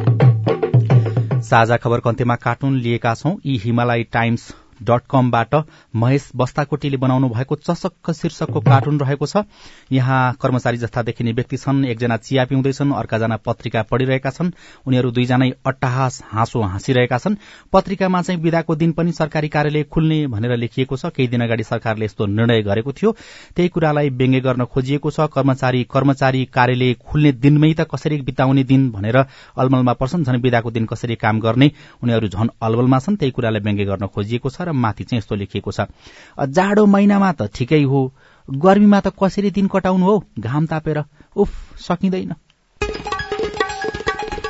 साझा 1.41 1.77
खबरको 1.77 2.09
अन्त्यमा 2.09 2.35
कार्टुन 2.35 2.75
लिएका 2.79 3.13
छौं 3.15 3.35
यी 3.45 3.57
हिमालय 3.57 4.03
टाइम्स। 4.13 4.51
डट 4.83 5.01
कमबाट 5.09 5.55
महेश 5.95 6.29
बस्ताकोटीले 6.35 6.97
बनाउनु 6.97 7.29
भएको 7.29 7.55
चसक्क 7.57 8.11
शीर्षकको 8.11 8.59
कार्टुन 8.59 8.99
रहेको 8.99 9.25
छ। 9.25 9.43
यहाँ 9.91 10.33
कर्मचारी 10.41 10.77
जस्ता 10.77 11.01
देखिने 11.03 11.31
व्यक्ति 11.33 11.57
छन् 11.57 11.85
एकजना 11.85 12.17
चिया 12.17 12.45
पिउँदैछन् 12.45 12.93
अर्काजना 12.93 13.37
पत्रिका 13.37 13.81
पढिरहेका 13.91 14.29
छन् 14.29 14.51
उनीहरू 14.87 15.11
दुईजनै 15.11 15.49
अट्टहास 15.65 16.21
हाँसो 16.31 16.61
हाँसिरहेका 16.63 17.17
छन्। 17.17 17.35
पत्रिकामा 17.73 18.21
चाहिँ 18.21 18.41
विदाको 18.41 18.75
दिन 18.75 18.91
पनि 18.91 19.11
सरकारी 19.11 19.47
कार्यालय 19.49 19.83
खुल्ने 19.83 20.25
भनेर 20.27 20.55
लेखिएको 20.57 20.97
छ। 20.97 21.05
केही 21.11 21.27
दिन 21.27 21.41
अगाडि 21.41 21.63
सरकारले 21.63 22.05
यस्तो 22.05 22.25
निर्णय 22.25 22.61
गरेको 22.61 22.91
थियो। 22.91 23.11
त्यही 23.55 23.69
कुरालाई 23.69 24.09
व्यङ्ग्य 24.09 24.39
गर्न 24.39 24.65
खोजिएको 24.65 25.11
छ। 25.11 25.27
कर्मचारी 25.33 25.83
कर्मचारी 25.91 26.45
कार्यालय 26.53 26.93
खुल्ने 27.01 27.31
दिनमै 27.31 27.73
त 27.73 27.87
कसरी 27.91 28.21
बिताउने 28.21 28.63
दिन 28.63 28.89
भनेर 28.91 29.17
अलमलमा 29.57 29.93
पर्छन्। 29.93 30.23
झन् 30.23 30.41
विदाको 30.41 30.71
दिन 30.71 30.85
कसरी 30.85 31.15
काम 31.15 31.39
गर्ने? 31.39 31.71
उनीहरू 32.03 32.27
झन 32.27 32.49
अलमलमा 32.61 32.99
छन्। 32.99 33.15
त्यही 33.17 33.31
कुरालाई 33.31 33.61
व्यङ्ग्य 33.61 33.85
गर्न 33.85 34.07
खोजिएको 34.07 34.49
छ 34.49 34.68
र 34.69 34.71
माथि 34.71 35.03
चाहिँ 35.03 35.19
यस्तो 35.19 35.35
लेखिएको 35.35 35.71
छ। 35.71 35.89
जाडो 36.37 36.85
महिनामा 36.85 37.31
त 37.31 37.49
ठिकै 37.49 37.83
हो। 37.83 38.01
गर्मीमा 38.47 38.99
त 38.99 39.13
कसरी 39.17 39.49
दिन 39.51 39.67
कटाउनु 39.67 40.05
हो? 40.05 40.15
घाम 40.39 40.65
तापेर। 40.65 41.03
उफ 41.35 41.81
सकिँदैन। 41.81 42.33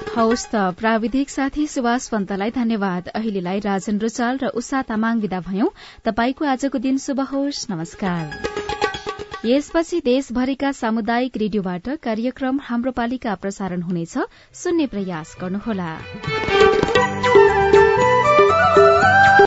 हौस् 0.10 0.47
त 0.51 0.55
प्राविधिक 0.75 1.29
साथी 1.29 1.67
सुभाष 1.67 2.08
पन्तलाई 2.10 2.51
धन्यवाद। 2.51 3.08
अहिलेलाई 3.08 3.60
राजन 3.60 3.99
रुचाल 3.99 4.38
र 4.38 4.47
उषा 4.51 4.82
तामाङ 4.82 5.19
विदा 5.19 5.39
भयौं। 5.39 5.69
तपाईँको 6.05 6.45
आजको 6.45 6.77
दिन 6.77 6.97
शुभ 6.97 7.19
होस्। 7.32 7.67
नमस्कार। 7.71 8.60
यसपछि 9.45 10.01
देशभरिका 10.01 10.71
सामुदायिक 10.71 11.38
रेडियोबाट 11.38 11.89
कार्यक्रम 12.03 12.60
हाम्रो 12.63 12.91
पालिका 12.91 13.36
प्रसारण 13.36 13.82
हुनेछ। 13.82 14.17
सुन्ने 14.53 14.88
प्रयास 14.88 15.36
गर्नुहोला। 15.41 15.91